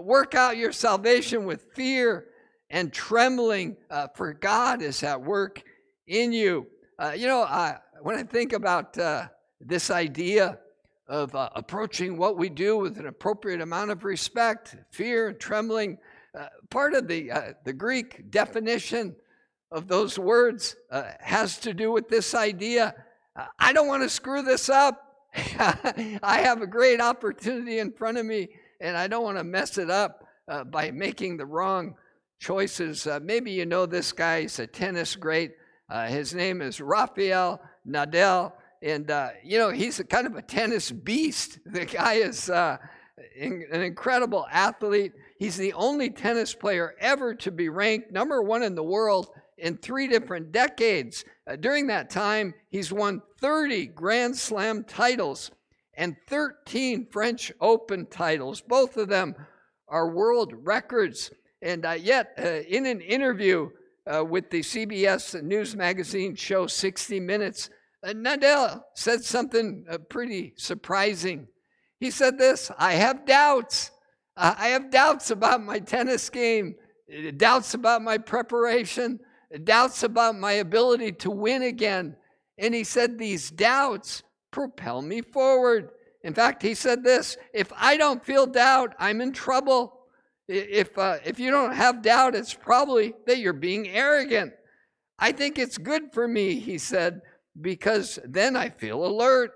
work 0.00 0.34
out 0.34 0.56
your 0.56 0.72
salvation 0.72 1.44
with 1.44 1.66
fear 1.74 2.26
and 2.70 2.92
trembling, 2.92 3.76
uh, 3.90 4.08
for 4.14 4.32
God 4.32 4.82
is 4.82 5.02
at 5.02 5.22
work 5.22 5.62
in 6.06 6.32
you. 6.32 6.66
Uh, 7.02 7.10
you 7.10 7.26
know, 7.26 7.42
I, 7.42 7.78
when 8.00 8.14
I 8.14 8.22
think 8.22 8.52
about 8.52 8.96
uh, 8.96 9.26
this 9.60 9.90
idea 9.90 10.60
of 11.08 11.34
uh, 11.34 11.50
approaching 11.56 12.16
what 12.16 12.38
we 12.38 12.48
do 12.48 12.76
with 12.76 12.96
an 12.96 13.08
appropriate 13.08 13.60
amount 13.60 13.90
of 13.90 14.04
respect, 14.04 14.76
fear, 14.92 15.26
and 15.26 15.40
trembling, 15.40 15.98
uh, 16.38 16.46
part 16.70 16.94
of 16.94 17.08
the, 17.08 17.28
uh, 17.32 17.52
the 17.64 17.72
Greek 17.72 18.30
definition 18.30 19.16
of 19.72 19.88
those 19.88 20.16
words 20.16 20.76
has 21.18 21.58
to 21.58 21.74
do 21.74 21.90
with 21.90 22.08
this 22.08 22.34
idea 22.34 22.94
I 23.58 23.72
don't 23.72 23.88
want 23.88 24.02
to 24.02 24.10
screw 24.10 24.42
this 24.42 24.68
up. 24.68 25.02
I 25.34 26.42
have 26.44 26.60
a 26.60 26.66
great 26.66 27.00
opportunity 27.00 27.78
in 27.78 27.90
front 27.90 28.18
of 28.18 28.26
me, 28.26 28.50
and 28.78 28.94
I 28.94 29.08
don't 29.08 29.24
want 29.24 29.38
to 29.38 29.44
mess 29.44 29.78
it 29.78 29.90
up 29.90 30.28
by 30.66 30.90
making 30.90 31.38
the 31.38 31.46
wrong 31.46 31.94
choices. 32.38 33.06
Uh, 33.06 33.20
maybe 33.22 33.50
you 33.50 33.64
know 33.64 33.86
this 33.86 34.12
guy. 34.12 34.42
He's 34.42 34.58
a 34.58 34.66
tennis 34.66 35.16
great. 35.16 35.52
Uh, 35.92 36.06
his 36.06 36.32
name 36.32 36.62
is 36.62 36.80
Rafael 36.80 37.60
Nadal. 37.86 38.54
And, 38.80 39.10
uh, 39.10 39.28
you 39.44 39.58
know, 39.58 39.68
he's 39.68 40.00
a 40.00 40.04
kind 40.04 40.26
of 40.26 40.36
a 40.36 40.40
tennis 40.40 40.90
beast. 40.90 41.58
The 41.66 41.84
guy 41.84 42.14
is 42.14 42.48
uh, 42.48 42.78
in, 43.36 43.66
an 43.70 43.82
incredible 43.82 44.46
athlete. 44.50 45.12
He's 45.38 45.58
the 45.58 45.74
only 45.74 46.08
tennis 46.08 46.54
player 46.54 46.94
ever 46.98 47.34
to 47.34 47.50
be 47.50 47.68
ranked 47.68 48.10
number 48.10 48.42
one 48.42 48.62
in 48.62 48.74
the 48.74 48.82
world 48.82 49.28
in 49.58 49.76
three 49.76 50.08
different 50.08 50.50
decades. 50.50 51.26
Uh, 51.46 51.56
during 51.56 51.88
that 51.88 52.08
time, 52.08 52.54
he's 52.70 52.90
won 52.90 53.20
30 53.42 53.88
Grand 53.88 54.34
Slam 54.34 54.84
titles 54.84 55.50
and 55.92 56.16
13 56.26 57.08
French 57.10 57.52
Open 57.60 58.06
titles. 58.06 58.62
Both 58.62 58.96
of 58.96 59.08
them 59.08 59.34
are 59.88 60.08
world 60.08 60.54
records. 60.62 61.30
And 61.60 61.84
uh, 61.84 61.98
yet, 62.00 62.32
uh, 62.42 62.48
in 62.66 62.86
an 62.86 63.02
interview 63.02 63.68
uh, 64.06 64.24
with 64.24 64.50
the 64.50 64.60
CBS 64.60 65.40
News 65.42 65.76
magazine 65.76 66.34
show 66.34 66.66
60 66.66 67.20
Minutes, 67.20 67.70
uh, 68.04 68.76
said 68.94 69.22
something 69.22 69.84
uh, 69.88 69.98
pretty 69.98 70.54
surprising. 70.56 71.46
He 72.00 72.10
said 72.10 72.38
this 72.38 72.70
I 72.78 72.94
have 72.94 73.26
doubts. 73.26 73.90
I 74.36 74.68
have 74.68 74.90
doubts 74.90 75.30
about 75.30 75.62
my 75.62 75.78
tennis 75.78 76.30
game, 76.30 76.74
doubts 77.36 77.74
about 77.74 78.00
my 78.00 78.16
preparation, 78.16 79.20
doubts 79.64 80.02
about 80.02 80.36
my 80.36 80.52
ability 80.52 81.12
to 81.12 81.30
win 81.30 81.62
again. 81.62 82.16
And 82.58 82.74
he 82.74 82.84
said, 82.84 83.18
These 83.18 83.50
doubts 83.50 84.22
propel 84.50 85.02
me 85.02 85.20
forward. 85.20 85.90
In 86.24 86.34
fact, 86.34 86.62
he 86.62 86.74
said 86.74 87.02
this 87.04 87.36
if 87.52 87.72
I 87.76 87.96
don't 87.96 88.24
feel 88.24 88.46
doubt, 88.46 88.94
I'm 88.98 89.20
in 89.20 89.32
trouble. 89.32 89.98
If, 90.52 90.98
uh, 90.98 91.18
if 91.24 91.40
you 91.40 91.50
don't 91.50 91.74
have 91.74 92.02
doubt, 92.02 92.34
it's 92.34 92.52
probably 92.52 93.14
that 93.26 93.38
you're 93.38 93.52
being 93.52 93.88
arrogant. 93.88 94.52
I 95.18 95.32
think 95.32 95.58
it's 95.58 95.78
good 95.78 96.12
for 96.12 96.28
me, 96.28 96.58
he 96.58 96.78
said, 96.78 97.22
because 97.60 98.18
then 98.24 98.56
I 98.56 98.68
feel 98.68 99.06
alert. 99.06 99.52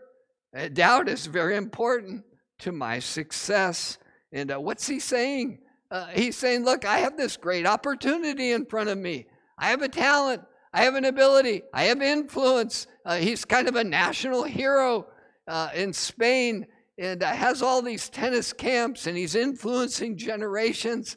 Uh, 0.56 0.68
doubt 0.68 1.08
is 1.08 1.26
very 1.26 1.56
important 1.56 2.24
to 2.60 2.72
my 2.72 2.98
success. 2.98 3.98
And 4.32 4.52
uh, 4.52 4.60
what's 4.60 4.86
he 4.86 4.98
saying? 4.98 5.58
Uh, 5.90 6.06
he's 6.06 6.36
saying, 6.36 6.64
Look, 6.64 6.84
I 6.84 6.98
have 6.98 7.16
this 7.16 7.36
great 7.36 7.66
opportunity 7.66 8.52
in 8.52 8.64
front 8.64 8.88
of 8.88 8.96
me. 8.96 9.26
I 9.58 9.68
have 9.68 9.82
a 9.82 9.88
talent, 9.88 10.42
I 10.72 10.82
have 10.84 10.94
an 10.94 11.04
ability, 11.04 11.62
I 11.74 11.84
have 11.84 12.00
influence. 12.00 12.86
Uh, 13.04 13.16
he's 13.16 13.44
kind 13.44 13.68
of 13.68 13.76
a 13.76 13.84
national 13.84 14.44
hero 14.44 15.06
uh, 15.46 15.68
in 15.74 15.92
Spain 15.92 16.66
and 16.98 17.22
has 17.22 17.62
all 17.62 17.82
these 17.82 18.08
tennis 18.08 18.52
camps 18.52 19.06
and 19.06 19.16
he's 19.16 19.34
influencing 19.34 20.16
generations. 20.16 21.16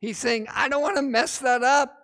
He's 0.00 0.18
saying, 0.18 0.46
I 0.52 0.68
don't 0.68 0.82
want 0.82 0.96
to 0.96 1.02
mess 1.02 1.38
that 1.38 1.62
up. 1.62 1.96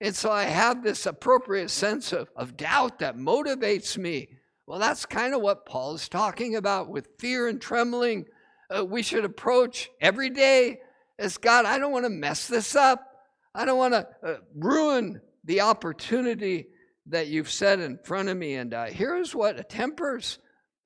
And 0.00 0.14
so 0.14 0.30
I 0.30 0.44
have 0.44 0.82
this 0.82 1.06
appropriate 1.06 1.70
sense 1.70 2.12
of, 2.12 2.28
of 2.36 2.56
doubt 2.56 2.98
that 2.98 3.16
motivates 3.16 3.96
me. 3.96 4.28
Well, 4.66 4.78
that's 4.78 5.06
kind 5.06 5.34
of 5.34 5.40
what 5.40 5.66
Paul 5.66 5.94
is 5.94 6.08
talking 6.08 6.56
about 6.56 6.88
with 6.88 7.08
fear 7.18 7.48
and 7.48 7.60
trembling. 7.60 8.26
Uh, 8.74 8.84
we 8.84 9.02
should 9.02 9.24
approach 9.24 9.90
every 10.00 10.30
day 10.30 10.80
as 11.18 11.38
God, 11.38 11.64
I 11.64 11.78
don't 11.78 11.92
want 11.92 12.06
to 12.06 12.10
mess 12.10 12.48
this 12.48 12.74
up. 12.74 13.06
I 13.54 13.64
don't 13.64 13.78
want 13.78 13.94
to 13.94 14.06
uh, 14.22 14.36
ruin 14.54 15.20
the 15.44 15.60
opportunity 15.60 16.66
that 17.06 17.28
you've 17.28 17.50
set 17.50 17.78
in 17.78 17.98
front 18.04 18.28
of 18.28 18.36
me. 18.36 18.54
And 18.54 18.74
uh, 18.74 18.86
here's 18.86 19.34
what 19.34 19.68
tempers 19.68 20.38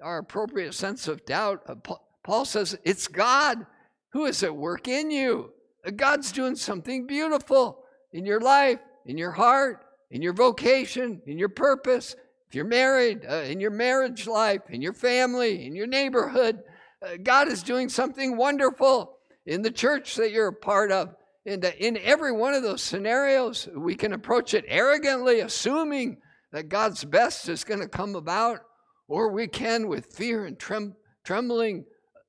our 0.02 0.18
appropriate 0.18 0.74
sense 0.74 1.08
of 1.08 1.24
doubt. 1.24 1.62
Uh, 1.66 1.74
Paul 2.22 2.44
says, 2.44 2.78
It's 2.84 3.08
God 3.08 3.66
who 4.12 4.26
is 4.26 4.42
at 4.42 4.54
work 4.54 4.88
in 4.88 5.10
you. 5.10 5.52
Uh, 5.86 5.90
God's 5.90 6.32
doing 6.32 6.56
something 6.56 7.06
beautiful 7.06 7.84
in 8.12 8.24
your 8.24 8.40
life, 8.40 8.80
in 9.06 9.18
your 9.18 9.32
heart, 9.32 9.84
in 10.10 10.22
your 10.22 10.32
vocation, 10.32 11.20
in 11.26 11.38
your 11.38 11.48
purpose. 11.48 12.16
If 12.48 12.54
you're 12.54 12.64
married, 12.64 13.26
uh, 13.28 13.42
in 13.46 13.60
your 13.60 13.70
marriage 13.70 14.26
life, 14.26 14.62
in 14.70 14.80
your 14.80 14.94
family, 14.94 15.66
in 15.66 15.74
your 15.74 15.86
neighborhood, 15.86 16.62
uh, 17.02 17.16
God 17.22 17.48
is 17.48 17.62
doing 17.62 17.88
something 17.88 18.36
wonderful 18.36 19.18
in 19.46 19.62
the 19.62 19.70
church 19.70 20.16
that 20.16 20.30
you're 20.30 20.48
a 20.48 20.52
part 20.52 20.90
of. 20.90 21.14
And 21.46 21.64
in 21.78 21.96
every 21.98 22.32
one 22.32 22.54
of 22.54 22.62
those 22.62 22.82
scenarios, 22.82 23.68
we 23.74 23.94
can 23.94 24.12
approach 24.12 24.54
it 24.54 24.64
arrogantly, 24.68 25.40
assuming 25.40 26.18
that 26.52 26.68
God's 26.68 27.04
best 27.04 27.48
is 27.48 27.64
going 27.64 27.80
to 27.80 27.88
come 27.88 28.14
about, 28.14 28.60
or 29.08 29.30
we 29.30 29.48
can, 29.48 29.88
with 29.88 30.06
fear 30.06 30.44
and 30.44 30.58
trem- 30.58 30.94
trembling, 31.24 31.84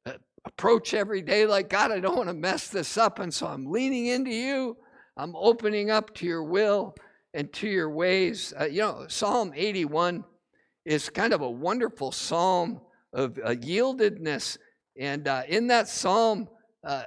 uh, 0.06 0.14
approach 0.46 0.94
every 0.94 1.22
day 1.22 1.46
like, 1.46 1.70
God, 1.70 1.92
I 1.92 2.00
don't 2.00 2.16
want 2.16 2.30
to 2.30 2.34
mess 2.34 2.70
this 2.70 2.98
up. 2.98 3.20
And 3.20 3.34
so 3.34 3.48
I'm 3.48 3.70
leaning 3.70 4.08
into 4.08 4.32
you. 4.32 4.78
I'm 5.18 5.36
opening 5.36 5.92
up 5.92 6.16
to 6.16 6.26
your 6.26 6.44
will 6.44 6.96
and 7.34 7.52
to 7.54 7.68
your 7.68 7.90
ways. 7.90 8.54
Uh, 8.60 8.66
you 8.66 8.80
know, 8.80 9.06
Psalm 9.10 9.52
81 9.54 10.24
is 10.86 11.10
kind 11.10 11.34
of 11.34 11.42
a 11.42 11.50
wonderful 11.50 12.12
psalm 12.12 12.82
of 13.14 13.38
uh, 13.44 13.50
yieldedness. 13.50 14.58
And 14.98 15.28
uh, 15.28 15.44
in 15.48 15.68
that 15.68 15.90
psalm, 15.90 16.48
uh, 16.84 17.04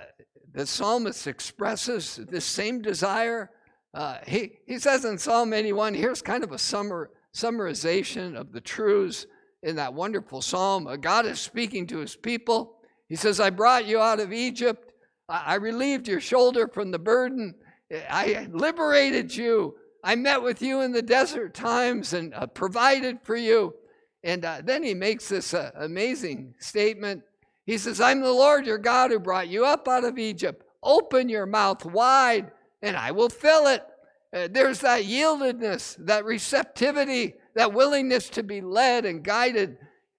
the 0.53 0.67
psalmist 0.67 1.27
expresses 1.27 2.21
this 2.29 2.45
same 2.45 2.83
desire. 2.83 3.51
Uh, 3.95 4.19
he, 4.27 4.59
he 4.67 4.79
says 4.79 5.07
in 5.07 5.17
Psalm 5.17 5.55
81, 5.55 5.95
here's 5.95 6.21
kind 6.21 6.45
of 6.45 6.53
a 6.53 6.59
summer, 6.59 7.11
summarization 7.35 8.37
of 8.37 8.53
the 8.53 8.61
truths 8.61 9.27
in 9.63 9.77
that 9.77 9.95
wonderful 9.95 10.43
psalm. 10.43 10.87
Uh, 10.87 10.97
God 10.97 11.27
is 11.27 11.41
speaking 11.41 11.87
to 11.89 11.99
his 11.99 12.17
people. 12.17 12.77
He 13.09 13.17
says, 13.17 13.41
I 13.41 13.51
brought 13.51 13.87
you 13.87 14.01
out 14.01 14.21
of 14.21 14.33
Egypt. 14.33 14.93
I, 15.29 15.55
relieved 15.55 16.09
your 16.09 16.21
shoulder 16.21 16.69
from 16.69 16.91
the 16.91 16.99
burden. 16.99 17.55
I 18.11 18.49
liberated 18.51 19.35
you. 19.35 19.77
I 20.05 20.15
met 20.15 20.43
with 20.43 20.61
you 20.61 20.81
in 20.81 20.93
the 20.93 21.03
desert 21.03 21.55
times 21.55 22.13
and 22.13 22.35
uh, 22.35 22.47
provided 22.47 23.21
for 23.23 23.37
you. 23.37 23.75
And 24.25 24.45
uh, 24.45 24.63
then 24.65 24.83
he 24.83 24.95
makes 24.95 25.29
this 25.29 25.55
uh, 25.55 25.71
amazing 25.77 26.55
statement 26.59 27.23
he 27.65 27.79
says, 27.79 28.01
I'm 28.01 28.21
the 28.21 28.33
Lord 28.33 28.67
your 28.67 28.79
God 28.79 29.11
who 29.11 29.19
brought 29.19 29.49
you 29.49 29.65
up 29.65 29.87
out 29.87 30.05
of 30.05 30.19
Egypt. 30.19 30.65
Open 30.83 31.29
your 31.29 31.47
mouth 31.47 31.85
wide 31.85 32.51
and 32.83 32.97
I 32.97 33.13
will 33.13 33.29
fill 33.29 33.69
it. 33.69 33.85
Uh, 34.35 34.49
there's 34.51 34.81
that 34.81 35.05
yieldedness, 35.05 35.97
that 36.07 36.25
receptivity, 36.25 37.35
that 37.55 37.73
willingness 37.73 38.29
to 38.31 38.43
be 38.43 38.61
led 38.61 39.05
and 39.05 39.23
guided. 39.23 39.77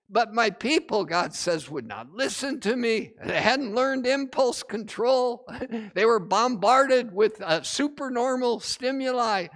But 0.10 0.34
my 0.34 0.50
people, 0.52 1.06
God 1.06 1.34
says, 1.34 1.70
would 1.70 1.88
not 1.88 2.12
listen 2.12 2.60
to 2.62 2.76
me. 2.76 3.14
They 3.24 3.42
hadn't 3.42 3.74
learned 3.74 4.06
impulse 4.06 4.62
control. 4.62 5.46
they 5.96 6.06
were 6.06 6.20
bombarded 6.20 7.12
with 7.14 7.42
uh, 7.42 7.64
supernormal 7.64 8.60
stimuli. 8.60 9.48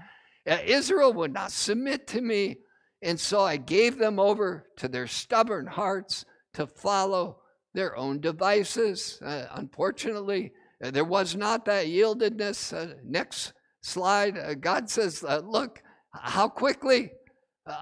Uh, 0.48 0.58
Israel 0.66 1.14
would 1.14 1.34
not 1.34 1.52
submit 1.52 2.08
to 2.08 2.22
me. 2.22 2.58
And 3.02 3.20
so 3.20 3.42
I 3.42 3.58
gave 3.58 3.98
them 3.98 4.20
over 4.20 4.68
to 4.78 4.88
their 4.88 5.06
stubborn 5.06 5.68
hearts 5.68 6.26
to 6.54 6.66
follow 6.66 7.40
their 7.76 7.96
own 7.96 8.20
devices. 8.20 9.20
Uh, 9.24 9.46
unfortunately, 9.52 10.52
uh, 10.84 10.90
there 10.90 11.06
was 11.06 11.36
not 11.36 11.66
that 11.66 11.86
yieldedness. 11.86 12.74
Uh, 12.74 12.96
next 13.04 13.54
slide, 13.82 14.38
uh, 14.38 14.56
God 14.56 14.90
says, 14.90 15.24
Look, 15.24 15.84
how 16.12 16.50
quickly 16.50 17.12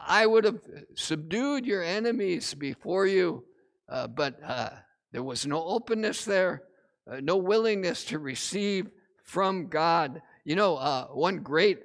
I 0.08 0.26
would 0.26 0.44
have 0.44 0.56
uh, 0.56 0.82
subdued 0.96 1.66
your 1.66 1.84
enemies 1.84 2.54
before 2.54 3.06
you, 3.08 3.44
uh, 3.90 4.08
but 4.08 4.40
uh, 4.44 4.70
there 5.12 5.24
was 5.24 5.46
no 5.46 5.64
openness 5.64 6.26
there, 6.26 6.64
no 7.22 7.38
willingness 7.38 8.04
to 8.06 8.20
receive 8.20 8.90
from 9.24 9.68
God. 9.68 10.22
You 10.44 10.56
know, 10.56 11.08
one 11.14 11.38
great 11.38 11.80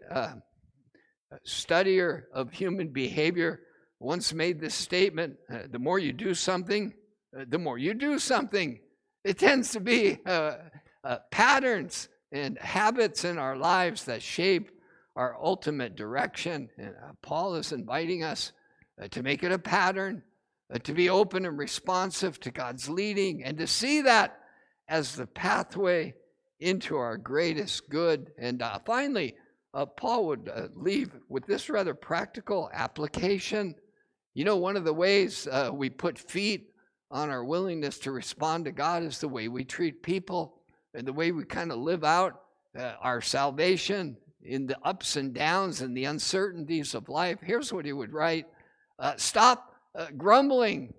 studier 1.46 2.22
of 2.32 2.52
human 2.52 2.88
behavior 2.88 3.60
once 4.00 4.32
made 4.32 4.60
this 4.60 4.74
statement 4.74 5.36
the 5.70 5.78
more 5.78 5.98
you 5.98 6.12
do 6.12 6.34
something, 6.34 6.92
uh, 7.38 7.44
the 7.48 7.58
more 7.58 7.78
you 7.78 7.94
do 7.94 8.18
something, 8.18 8.80
it 9.24 9.38
tends 9.38 9.70
to 9.72 9.80
be 9.80 10.18
uh, 10.26 10.54
uh, 11.04 11.18
patterns 11.30 12.08
and 12.32 12.58
habits 12.58 13.24
in 13.24 13.38
our 13.38 13.56
lives 13.56 14.04
that 14.04 14.22
shape 14.22 14.70
our 15.16 15.36
ultimate 15.40 15.96
direction. 15.96 16.68
And 16.78 16.88
uh, 16.90 17.12
Paul 17.22 17.54
is 17.56 17.72
inviting 17.72 18.22
us 18.22 18.52
uh, 19.02 19.08
to 19.08 19.22
make 19.22 19.42
it 19.42 19.52
a 19.52 19.58
pattern, 19.58 20.22
uh, 20.72 20.78
to 20.78 20.92
be 20.92 21.10
open 21.10 21.46
and 21.46 21.58
responsive 21.58 22.38
to 22.40 22.50
God's 22.50 22.88
leading, 22.88 23.44
and 23.44 23.58
to 23.58 23.66
see 23.66 24.02
that 24.02 24.38
as 24.88 25.14
the 25.14 25.26
pathway 25.26 26.14
into 26.58 26.96
our 26.96 27.16
greatest 27.16 27.88
good. 27.88 28.32
And 28.38 28.62
finally, 28.84 29.34
Paul 29.96 30.26
would 30.26 30.50
leave 30.74 31.10
with 31.28 31.46
this 31.46 31.70
rather 31.70 31.94
practical 31.94 32.68
application. 32.74 33.76
You 34.34 34.44
know, 34.44 34.56
one 34.56 34.76
of 34.76 34.84
the 34.84 34.92
ways 34.92 35.48
we 35.72 35.88
put 35.88 36.18
feet 36.18 36.70
on 37.10 37.30
our 37.30 37.44
willingness 37.44 37.98
to 38.00 38.12
respond 38.12 38.64
to 38.64 38.72
God 38.72 39.02
is 39.02 39.18
the 39.18 39.28
way 39.28 39.48
we 39.48 39.64
treat 39.64 40.02
people 40.02 40.56
and 40.94 41.06
the 41.06 41.12
way 41.12 41.32
we 41.32 41.44
kind 41.44 41.72
of 41.72 41.78
live 41.78 42.04
out 42.04 42.42
uh, 42.78 42.92
our 43.00 43.20
salvation 43.20 44.16
in 44.42 44.66
the 44.66 44.78
ups 44.82 45.16
and 45.16 45.34
downs 45.34 45.80
and 45.80 45.96
the 45.96 46.04
uncertainties 46.04 46.94
of 46.94 47.08
life. 47.08 47.38
Here's 47.42 47.72
what 47.72 47.84
he 47.84 47.92
would 47.92 48.12
write 48.12 48.46
uh, 48.98 49.14
Stop 49.16 49.74
uh, 49.94 50.06
grumbling. 50.16 50.94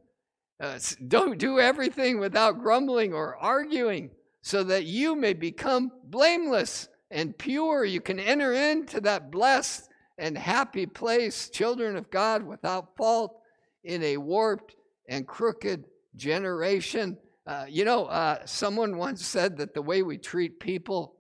Uh, 0.60 0.80
don't 1.08 1.40
do 1.40 1.60
everything 1.60 2.20
without 2.20 2.62
grumbling 2.62 3.14
or 3.14 3.36
arguing 3.38 4.12
so 4.44 4.64
that 4.64 4.86
you 4.86 5.16
may 5.16 5.34
become 5.34 5.92
blameless 6.06 6.88
and 7.10 7.38
pure. 7.38 7.84
You 7.84 8.02
can 8.02 8.20
enter 8.20 8.54
into 8.54 9.02
that 9.02 9.32
blessed 9.32 9.90
and 10.18 10.38
happy 10.38 10.86
place, 10.86 11.50
children 11.50 11.96
of 11.96 12.12
God, 12.12 12.44
without 12.44 12.96
fault 12.96 13.42
in 13.84 14.04
a 14.04 14.18
warped 14.18 14.76
and 15.10 15.28
crooked 15.28 15.86
generation. 16.16 17.18
Uh, 17.48 17.66
you 17.68 17.84
know, 17.84 18.06
uh, 18.06 18.46
someone 18.46 18.98
once 18.98 19.26
said 19.26 19.58
that 19.58 19.74
the 19.74 19.82
way 19.82 20.04
we 20.04 20.18
treat 20.18 20.60
people 20.60 21.16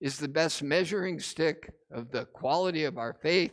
is 0.00 0.18
the 0.18 0.28
best 0.28 0.62
measuring 0.62 1.18
stick 1.18 1.70
of 1.92 2.10
the 2.10 2.24
quality 2.26 2.84
of 2.84 2.98
our 2.98 3.16
faith 3.22 3.52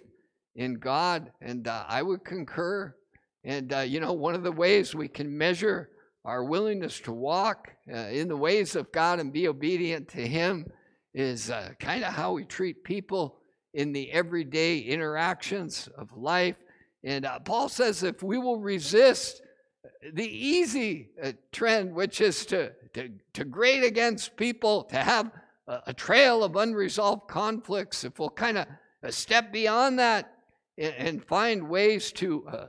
in 0.56 0.76
God. 0.76 1.32
And 1.42 1.68
uh, 1.68 1.86
I 1.88 2.02
would 2.02 2.24
concur. 2.24 2.96
And, 3.44 3.74
uh, 3.74 3.80
you 3.80 4.00
know, 4.00 4.14
one 4.14 4.36
of 4.36 4.44
the 4.44 4.52
ways 4.52 4.96
we 4.96 5.08
can 5.08 5.36
measure 5.36 5.90
our 6.24 6.44
willingness 6.44 7.00
to 7.02 7.12
walk 7.12 7.70
uh, 7.92 7.98
in 7.98 8.28
the 8.28 8.38
ways 8.38 8.76
of 8.76 8.92
God 8.92 9.20
and 9.20 9.32
be 9.32 9.48
obedient 9.48 10.08
to 10.10 10.28
Him 10.28 10.66
is 11.14 11.50
uh, 11.50 11.70
kind 11.80 12.04
of 12.04 12.14
how 12.14 12.34
we 12.34 12.46
treat 12.46 12.84
people 12.84 13.38
in 13.74 13.92
the 13.94 14.12
everyday 14.12 14.80
interactions 14.80 15.88
of 15.98 16.10
life. 16.16 16.56
And 17.04 17.28
Paul 17.44 17.70
says 17.70 18.02
if 18.04 18.24
we 18.24 18.40
will 18.40 18.60
resist 18.60 19.42
the 20.14 20.26
easy 20.26 21.10
uh, 21.22 21.34
trend, 21.52 21.94
which 21.94 22.22
is 22.22 22.46
to, 22.48 22.72
to, 22.94 23.10
to 23.34 23.46
grade 23.46 23.84
against 23.84 24.36
people, 24.38 24.84
to 24.86 24.98
have 24.98 25.32
a, 25.68 25.94
trail 25.94 26.44
of 26.44 26.56
unresolved 26.56 27.28
conflicts, 27.28 28.04
if 28.04 28.20
we'll 28.20 28.30
kind 28.30 28.58
of 28.58 28.68
uh, 29.04 29.12
step 29.12 29.52
beyond 29.52 30.00
that 30.00 30.32
and, 30.78 30.94
and 30.96 31.26
find 31.26 31.68
ways 31.68 32.12
to 32.14 32.48
uh, 32.48 32.66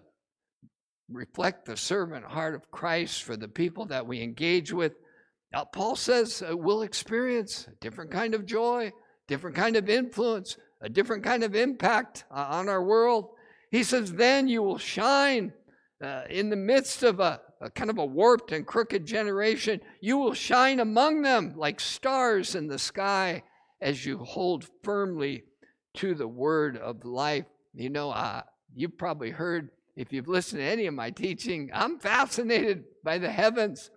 reflect 1.11 1.67
the 1.67 1.77
servant 1.77 2.25
heart 2.25 2.55
of 2.55 2.71
Christ 2.71 3.23
for 3.23 3.37
the 3.37 3.49
people 3.49 3.87
that 3.87 4.07
we 4.07 4.23
engage 4.23 4.73
with, 4.73 4.93
now, 5.53 5.65
Paul 5.65 5.97
says 5.97 6.43
uh, 6.43 6.57
we'll 6.57 6.83
experience 6.83 7.67
a 7.69 7.75
different 7.81 8.11
kind 8.11 8.35
of 8.35 8.47
joy, 8.47 8.93
different 9.29 9.57
kind 9.57 9.77
of 9.77 9.89
influence, 9.89 10.57
a 10.81 10.89
different 10.89 11.25
kind 11.25 11.45
of 11.45 11.55
impact 11.55 12.25
uh, 12.31 12.47
on 12.51 12.69
our 12.69 12.83
world. 12.83 13.31
He 13.71 13.83
says, 13.83 14.13
then 14.13 14.49
you 14.49 14.63
will 14.63 14.79
shine 14.79 15.53
uh, 16.03 16.23
in 16.29 16.51
the 16.51 16.57
midst 16.57 17.03
of 17.03 17.21
a, 17.21 17.41
a 17.61 17.71
kind 17.71 17.91
of 17.91 17.99
a 17.99 18.05
warped 18.05 18.53
and 18.53 18.67
crooked 18.67 19.07
generation, 19.07 19.81
you 20.01 20.19
will 20.19 20.35
shine 20.35 20.81
among 20.81 21.23
them 21.23 21.55
like 21.57 21.81
stars 21.81 22.55
in 22.55 22.67
the 22.67 22.79
sky 22.79 23.43
as 23.81 24.05
you 24.05 24.19
hold 24.19 24.69
firmly 24.83 25.45
to 25.95 26.15
the 26.15 26.29
word 26.29 26.77
of 26.77 27.05
life. 27.05 27.47
You 27.75 27.91
know, 27.91 28.11
uh, 28.11 28.43
you've 28.75 28.99
probably 28.99 29.31
heard, 29.31 29.71
if 29.97 30.13
you've 30.13 30.29
listened 30.29 30.61
to 30.61 30.67
any 30.67 30.87
of 30.87 30.95
my 30.95 31.11
teaching, 31.11 31.71
I'm 31.73 31.99
fascinated 31.99 32.85
by 33.03 33.19
the 33.19 33.31
heavens, 33.31 33.91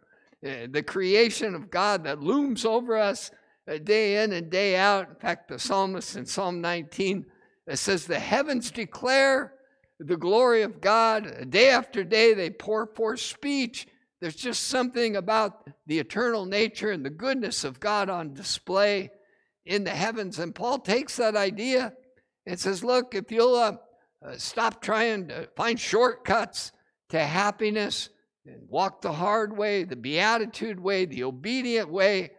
uh, 0.46 0.68
the 0.70 0.84
creation 0.84 1.56
of 1.56 1.70
God 1.70 2.04
that 2.06 2.22
looms 2.22 2.66
over 2.66 2.98
us. 2.98 3.32
uh, 3.70 3.78
day 3.78 4.24
in 4.24 4.34
and 4.34 4.50
day 4.50 4.76
out. 4.76 5.10
In 5.10 5.16
fact, 5.16 5.50
the 5.50 5.60
psalmist 5.60 6.16
in 6.16 6.26
Psalm 6.26 6.62
19 6.62 7.26
uh, 7.70 7.76
says, 7.76 8.06
The 8.06 8.20
heavens 8.20 8.72
declare 8.72 9.54
the 10.00 10.18
glory 10.18 10.62
of 10.62 10.82
God. 10.82 11.50
Day 11.50 11.70
after 11.70 12.04
day, 12.04 12.34
they 12.34 12.50
pour 12.50 12.88
forth 12.88 13.20
speech. 13.20 13.88
There's 14.22 14.36
just 14.36 14.66
something 14.66 15.16
about 15.16 15.68
the 15.88 16.00
eternal 16.00 16.46
nature 16.46 16.92
and 16.92 17.06
the 17.06 17.10
goodness 17.10 17.64
of 17.64 17.80
God 17.80 18.10
on 18.10 18.34
display 18.34 19.12
in 19.66 19.84
the 19.84 19.92
heavens. 19.92 20.40
And 20.40 20.56
Paul 20.56 20.80
takes 20.80 21.18
that 21.18 21.36
idea 21.36 21.94
and 22.46 22.60
says, 22.60 22.84
Look, 22.84 23.14
if 23.14 23.32
you'll 23.32 23.56
uh, 23.56 23.78
uh, 24.26 24.38
stop 24.38 24.82
trying 24.82 25.28
to 25.30 25.48
find 25.56 25.80
shortcuts 25.80 26.72
to 27.10 27.20
happiness 27.20 28.10
and 28.46 28.68
walk 28.68 29.02
the 29.02 29.14
hard 29.14 29.56
way, 29.56 29.84
the 29.84 29.96
beatitude 29.96 30.80
way, 30.80 31.06
the 31.06 31.24
obedient 31.24 31.90
way, 31.90 32.32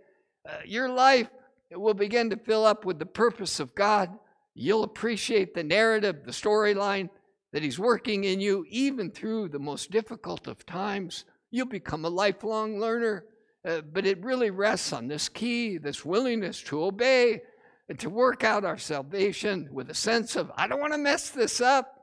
uh, 0.49 0.57
your 0.65 0.89
life 0.89 1.29
will 1.71 1.95
begin 1.95 2.31
to 2.31 2.37
fill 2.37 2.65
up 2.65 2.85
with 2.85 2.99
the 2.99 3.07
purpose 3.07 3.61
of 3.61 3.75
God. 3.75 4.11
You'll 4.55 4.85
appreciate 4.85 5.55
the 5.55 5.63
narrative, 5.63 6.25
the 6.25 6.33
storyline 6.33 7.11
that 7.53 7.63
He's 7.63 7.79
working 7.79 8.25
in 8.25 8.41
you, 8.41 8.65
even 8.69 9.11
through 9.11 9.49
the 9.49 9.59
most 9.59 9.91
difficult 9.91 10.47
of 10.47 10.67
times. 10.67 11.25
You'll 11.51 11.67
become 11.67 12.05
a 12.05 12.11
lifelong 12.11 12.79
learner. 12.79 13.25
Uh, 13.67 13.83
but 13.93 14.07
it 14.07 14.25
really 14.25 14.51
rests 14.51 14.93
on 14.93 15.07
this 15.07 15.29
key, 15.29 15.77
this 15.77 16.03
willingness 16.05 16.63
to 16.63 16.83
obey 16.83 17.43
and 17.91 17.99
to 17.99 18.09
work 18.09 18.43
out 18.43 18.65
our 18.65 18.79
salvation 18.79 19.69
with 19.71 19.91
a 19.91 19.95
sense 19.95 20.35
of, 20.35 20.51
I 20.57 20.67
don't 20.67 20.81
want 20.81 20.95
to 20.95 20.99
mess 20.99 21.29
this 21.29 21.61
up, 21.61 22.01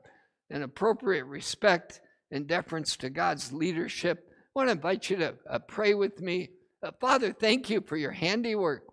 and 0.50 0.62
appropriate 0.62 1.24
respect 1.24 2.00
and 2.30 2.46
deference 2.46 2.96
to 2.98 3.10
God's 3.10 3.52
leadership. 3.52 4.24
I 4.28 4.32
want 4.54 4.68
to 4.68 4.72
invite 4.72 5.10
you 5.10 5.16
to 5.16 5.34
uh, 5.50 5.58
pray 5.60 5.94
with 5.94 6.20
me. 6.20 6.50
Uh, 6.82 6.90
Father, 7.00 7.32
thank 7.32 7.70
you 7.70 7.80
for 7.80 7.96
your 7.96 8.12
handiwork. 8.12 8.84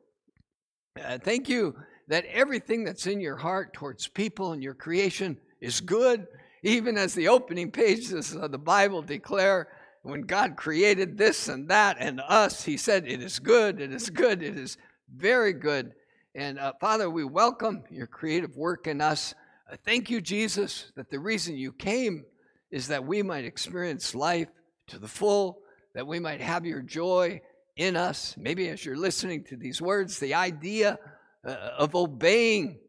Uh, 1.02 1.18
thank 1.18 1.50
you 1.50 1.76
that 2.08 2.26
everything 2.26 2.84
that's 2.84 3.08
in 3.08 3.20
your 3.20 3.38
heart 3.38 3.74
towards 3.74 4.08
people 4.08 4.54
and 4.54 4.64
your 4.64 4.74
creation 4.74 5.38
is 5.62 5.82
good, 5.82 6.28
even 6.66 6.98
as 6.98 7.14
the 7.14 7.28
opening 7.28 7.70
pages 7.70 8.36
of 8.36 8.52
the 8.52 8.58
Bible 8.58 9.04
declare 9.04 9.68
when 10.02 10.22
God 10.22 10.56
created 10.56 11.16
this 11.16 11.48
and 11.48 11.70
that 11.70 11.98
and 12.00 12.20
us, 12.20 12.64
He 12.64 12.76
said, 12.76 13.08
It 13.08 13.22
is 13.22 13.38
good, 13.38 13.80
it 13.80 13.94
is 13.94 14.10
good, 14.10 14.42
it 14.42 14.58
is 14.58 14.78
very 15.16 15.54
good. 15.54 15.94
And 16.34 16.58
uh, 16.58 16.74
Father, 16.82 17.08
we 17.08 17.24
welcome 17.24 17.84
your 17.92 18.08
creative 18.08 18.58
work 18.58 18.88
in 18.88 19.00
us. 19.00 19.36
Uh, 19.72 19.76
thank 19.86 20.10
you, 20.10 20.20
Jesus, 20.22 20.92
that 20.96 21.12
the 21.12 21.20
reason 21.20 21.56
you 21.56 21.72
came 21.72 22.26
is 22.72 22.88
that 22.88 23.06
we 23.06 23.22
might 23.22 23.46
experience 23.46 24.16
life 24.16 24.50
to 24.88 24.98
the 24.98 25.08
full, 25.08 25.60
that 25.94 26.08
we 26.08 26.20
might 26.20 26.42
have 26.42 26.66
your 26.66 26.82
joy 26.82 27.40
in 27.76 27.96
us. 27.96 28.34
Maybe 28.40 28.70
as 28.70 28.84
you're 28.84 28.98
listening 28.98 29.44
to 29.46 29.56
these 29.56 29.84
words, 29.84 30.18
the 30.18 30.34
idea 30.34 30.98
uh, 31.46 31.52
of 31.78 31.94
obeying 31.94 32.80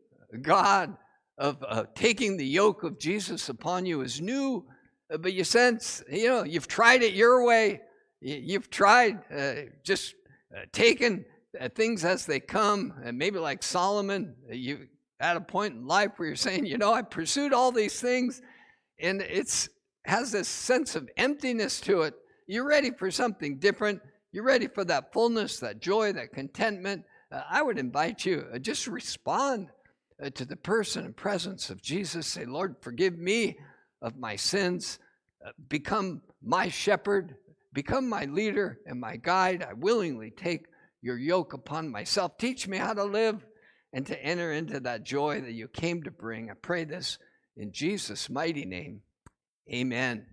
God, 0.41 0.97
of 1.39 1.63
uh, 1.69 1.85
taking 1.95 2.37
the 2.37 2.47
yoke 2.47 2.83
of 2.83 2.99
Jesus 2.99 3.49
upon 3.49 3.87
you 3.87 4.01
is 4.01 4.21
new 4.21 4.67
uh, 5.13 5.17
but 5.19 5.33
you 5.33 5.45
sense, 5.45 6.03
you 6.11 6.29
know, 6.29 6.43
you've 6.43 6.67
tried 6.67 7.03
it 7.03 7.15
your 7.15 7.45
way. 7.45 7.81
You've 8.21 8.71
tried 8.71 9.21
uh, 9.33 9.71
just 9.85 10.15
uh, 10.57 10.63
taking 10.73 11.25
uh, 11.61 11.69
things 11.69 12.05
as 12.05 12.27
they 12.27 12.41
come, 12.41 12.95
and 13.05 13.17
maybe 13.17 13.39
like 13.39 13.63
Solomon, 13.63 14.35
uh, 14.51 14.55
you 14.55 14.89
at 15.21 15.37
a 15.37 15.41
point 15.41 15.75
in 15.75 15.87
life 15.87 16.13
where 16.17 16.29
you're 16.29 16.37
saying, 16.37 16.67
you 16.67 16.77
know, 16.77 16.93
I 16.93 17.03
pursued 17.03 17.53
all 17.53 17.73
these 17.73 18.01
things, 18.01 18.43
and 18.99 19.23
it's 19.23 19.69
has 20.05 20.33
this 20.33 20.49
sense 20.49 20.95
of 20.97 21.09
emptiness 21.17 21.81
to 21.83 22.03
it. 22.03 22.15
You're 22.47 22.67
ready 22.67 22.91
for 22.91 23.11
something 23.11 23.59
different. 23.59 24.01
You're 24.33 24.45
ready 24.45 24.69
for 24.69 24.85
that 24.85 25.13
fullness, 25.13 25.59
that 25.61 25.81
joy, 25.81 26.13
that 26.13 26.33
contentment. 26.33 27.05
Uh, 27.33 27.43
I 27.49 27.63
would 27.63 27.79
invite 27.79 28.25
you 28.25 28.47
just 28.61 28.87
respond 28.87 29.69
to 30.35 30.45
the 30.45 30.57
person 30.57 31.05
and 31.05 31.17
presence 31.17 31.71
of 31.71 31.83
Jesus. 31.83 32.27
Say, 32.27 32.45
Lord, 32.45 32.77
forgive 32.81 33.19
me 33.19 33.59
of 34.01 34.17
my 34.17 34.37
sins. 34.37 34.99
Uh, 35.45 35.51
become 35.69 36.23
my 36.43 36.69
shepherd, 36.69 37.37
become 37.73 38.09
my 38.09 38.25
leader 38.25 38.81
and 38.87 39.01
my 39.01 39.17
guide. 39.17 39.63
I 39.63 39.75
willingly 39.75 40.31
take 40.31 40.67
your 41.03 41.19
yoke 41.19 41.53
upon 41.53 41.91
myself. 41.91 42.39
Teach 42.39 42.67
me 42.67 42.79
how 42.79 42.95
to 42.95 43.05
live 43.05 43.45
and 43.93 44.07
to 44.07 44.23
enter 44.23 44.53
into 44.53 44.81
that 44.81 45.05
joy 45.05 45.41
that 45.41 45.53
you 45.53 45.69
came 45.69 46.03
to 46.03 46.11
bring. 46.11 46.51
I 46.51 46.55
pray 46.55 46.85
this 46.85 47.19
in 47.57 47.73
Jesus' 47.73 48.29
mighty 48.29 48.65
name. 48.65 49.03
Amen. 49.73 50.27